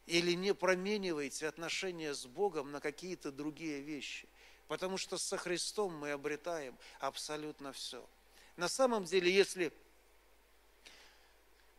или 0.06 0.34
не 0.34 0.54
променивайте 0.54 1.48
отношения 1.48 2.14
с 2.14 2.26
Богом 2.26 2.72
на 2.72 2.80
какие-то 2.80 3.32
другие 3.32 3.82
вещи. 3.82 4.28
Потому 4.68 4.98
что 4.98 5.18
со 5.18 5.38
Христом 5.38 5.98
мы 5.98 6.12
обретаем 6.12 6.78
абсолютно 7.00 7.74
все. 7.74 8.06
На 8.56 8.70
самом 8.70 9.04
деле, 9.04 9.34
если 9.34 9.74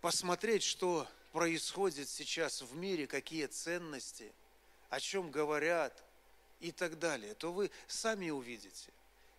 посмотреть, 0.02 0.62
что 0.62 1.06
происходит 1.32 2.08
сейчас 2.08 2.62
в 2.62 2.76
мире, 2.76 3.06
какие 3.06 3.46
ценности, 3.46 4.32
о 4.90 5.00
чем 5.00 5.30
говорят 5.30 6.04
и 6.60 6.70
так 6.70 6.98
далее, 6.98 7.34
то 7.34 7.52
вы 7.52 7.70
сами 7.88 8.30
увидите. 8.30 8.92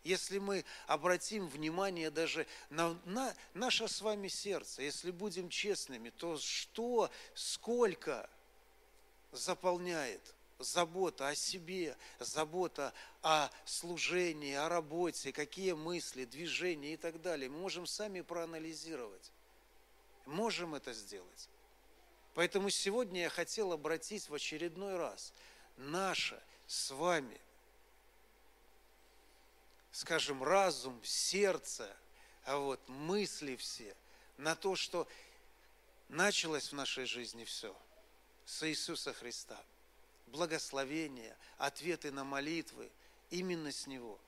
Если 0.03 0.37
мы 0.37 0.65
обратим 0.87 1.47
внимание 1.47 2.11
даже 2.11 2.45
на, 2.69 2.99
на 3.05 3.33
наше 3.53 3.87
с 3.87 4.01
вами 4.01 4.27
сердце, 4.27 4.81
если 4.81 5.11
будем 5.11 5.47
честными, 5.47 6.09
то 6.09 6.37
что, 6.37 7.09
сколько 7.33 8.29
заполняет 9.31 10.21
забота 10.59 11.29
о 11.29 11.35
себе, 11.35 11.95
забота 12.19 12.93
о 13.21 13.49
служении, 13.65 14.53
о 14.53 14.67
работе, 14.67 15.31
какие 15.31 15.71
мысли, 15.71 16.25
движения 16.25 16.93
и 16.93 16.97
так 16.97 17.21
далее. 17.21 17.49
Мы 17.49 17.59
можем 17.59 17.85
сами 17.85 18.21
проанализировать. 18.21 19.31
Можем 20.25 20.75
это 20.75 20.93
сделать. 20.93 21.49
Поэтому 22.33 22.69
сегодня 22.69 23.21
я 23.21 23.29
хотел 23.29 23.73
обратить 23.73 24.27
в 24.27 24.33
очередной 24.33 24.97
раз 24.97 25.33
наше 25.77 26.41
с 26.65 26.91
вами, 26.91 27.39
скажем, 29.91 30.43
разум, 30.43 30.99
сердце, 31.03 31.95
а 32.45 32.57
вот 32.57 32.79
мысли 32.87 33.55
все 33.55 33.95
на 34.37 34.55
то, 34.55 34.75
что 34.75 35.07
началось 36.09 36.69
в 36.69 36.73
нашей 36.73 37.05
жизни 37.05 37.45
все 37.45 37.75
с 38.45 38.67
Иисуса 38.67 39.13
Христа. 39.13 39.61
Благословение, 40.27 41.37
ответы 41.59 42.11
на 42.11 42.23
молитвы 42.23 42.89
именно 43.29 43.71
с 43.71 43.85
Него. 43.85 44.19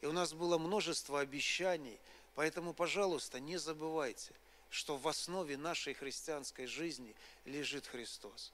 И 0.00 0.06
у 0.06 0.12
нас 0.12 0.32
было 0.32 0.58
множество 0.58 1.18
обещаний, 1.18 1.98
поэтому, 2.36 2.72
пожалуйста, 2.72 3.40
не 3.40 3.56
забывайте– 3.56 4.32
что 4.70 4.96
в 4.96 5.08
основе 5.08 5.56
нашей 5.56 5.94
христианской 5.94 6.66
жизни 6.66 7.14
лежит 7.44 7.86
Христос. 7.86 8.52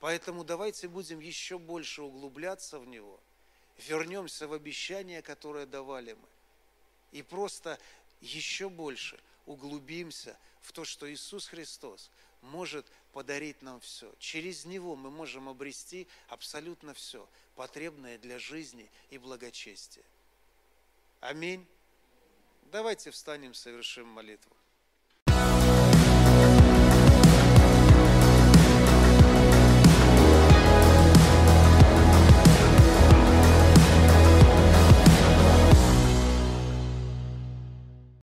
Поэтому 0.00 0.44
давайте 0.44 0.88
будем 0.88 1.20
еще 1.20 1.58
больше 1.58 2.02
углубляться 2.02 2.78
в 2.78 2.86
Него, 2.86 3.20
вернемся 3.78 4.48
в 4.48 4.52
обещания, 4.52 5.22
которые 5.22 5.66
давали 5.66 6.14
мы, 6.14 6.28
и 7.12 7.22
просто 7.22 7.78
еще 8.20 8.68
больше 8.68 9.18
углубимся 9.46 10.38
в 10.62 10.72
то, 10.72 10.84
что 10.84 11.10
Иисус 11.12 11.48
Христос 11.48 12.10
может 12.42 12.86
подарить 13.12 13.60
нам 13.62 13.80
все. 13.80 14.12
Через 14.18 14.64
Него 14.64 14.96
мы 14.96 15.10
можем 15.10 15.48
обрести 15.48 16.08
абсолютно 16.28 16.94
все, 16.94 17.28
потребное 17.54 18.18
для 18.18 18.38
жизни 18.38 18.90
и 19.10 19.18
благочестия. 19.18 20.04
Аминь. 21.20 21.66
Давайте 22.72 23.10
встанем, 23.10 23.52
совершим 23.52 24.06
молитву. 24.06 24.56